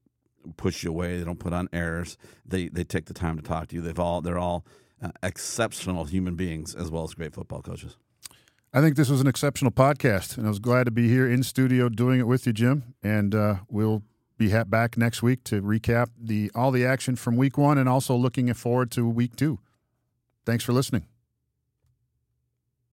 push 0.56 0.84
you 0.84 0.90
away. 0.90 1.18
They 1.18 1.24
don't 1.24 1.38
put 1.38 1.52
on 1.52 1.68
airs. 1.72 2.16
They 2.44 2.68
they 2.68 2.84
take 2.84 3.06
the 3.06 3.14
time 3.14 3.36
to 3.36 3.42
talk 3.42 3.68
to 3.68 3.76
you. 3.76 3.82
They've 3.82 3.98
all 3.98 4.20
they're 4.20 4.38
all 4.38 4.64
uh, 5.02 5.10
exceptional 5.22 6.04
human 6.04 6.36
beings 6.36 6.74
as 6.74 6.90
well 6.90 7.04
as 7.04 7.14
great 7.14 7.34
football 7.34 7.62
coaches. 7.62 7.96
I 8.72 8.80
think 8.80 8.96
this 8.96 9.08
was 9.08 9.20
an 9.20 9.26
exceptional 9.26 9.70
podcast, 9.70 10.36
and 10.36 10.46
I 10.46 10.50
was 10.50 10.58
glad 10.58 10.84
to 10.84 10.90
be 10.90 11.08
here 11.08 11.28
in 11.30 11.42
studio 11.42 11.88
doing 11.88 12.20
it 12.20 12.26
with 12.26 12.46
you, 12.46 12.52
Jim. 12.52 12.94
And 13.02 13.34
uh, 13.34 13.56
we'll 13.70 14.02
be 14.38 14.50
back 14.70 14.96
next 14.96 15.22
week 15.22 15.44
to 15.44 15.62
recap 15.62 16.08
the 16.20 16.50
all 16.54 16.70
the 16.70 16.84
action 16.84 17.16
from 17.16 17.36
week 17.36 17.56
one, 17.56 17.78
and 17.78 17.88
also 17.88 18.14
looking 18.14 18.52
forward 18.54 18.90
to 18.92 19.08
week 19.08 19.36
two. 19.36 19.58
Thanks 20.44 20.64
for 20.64 20.72
listening. 20.72 21.06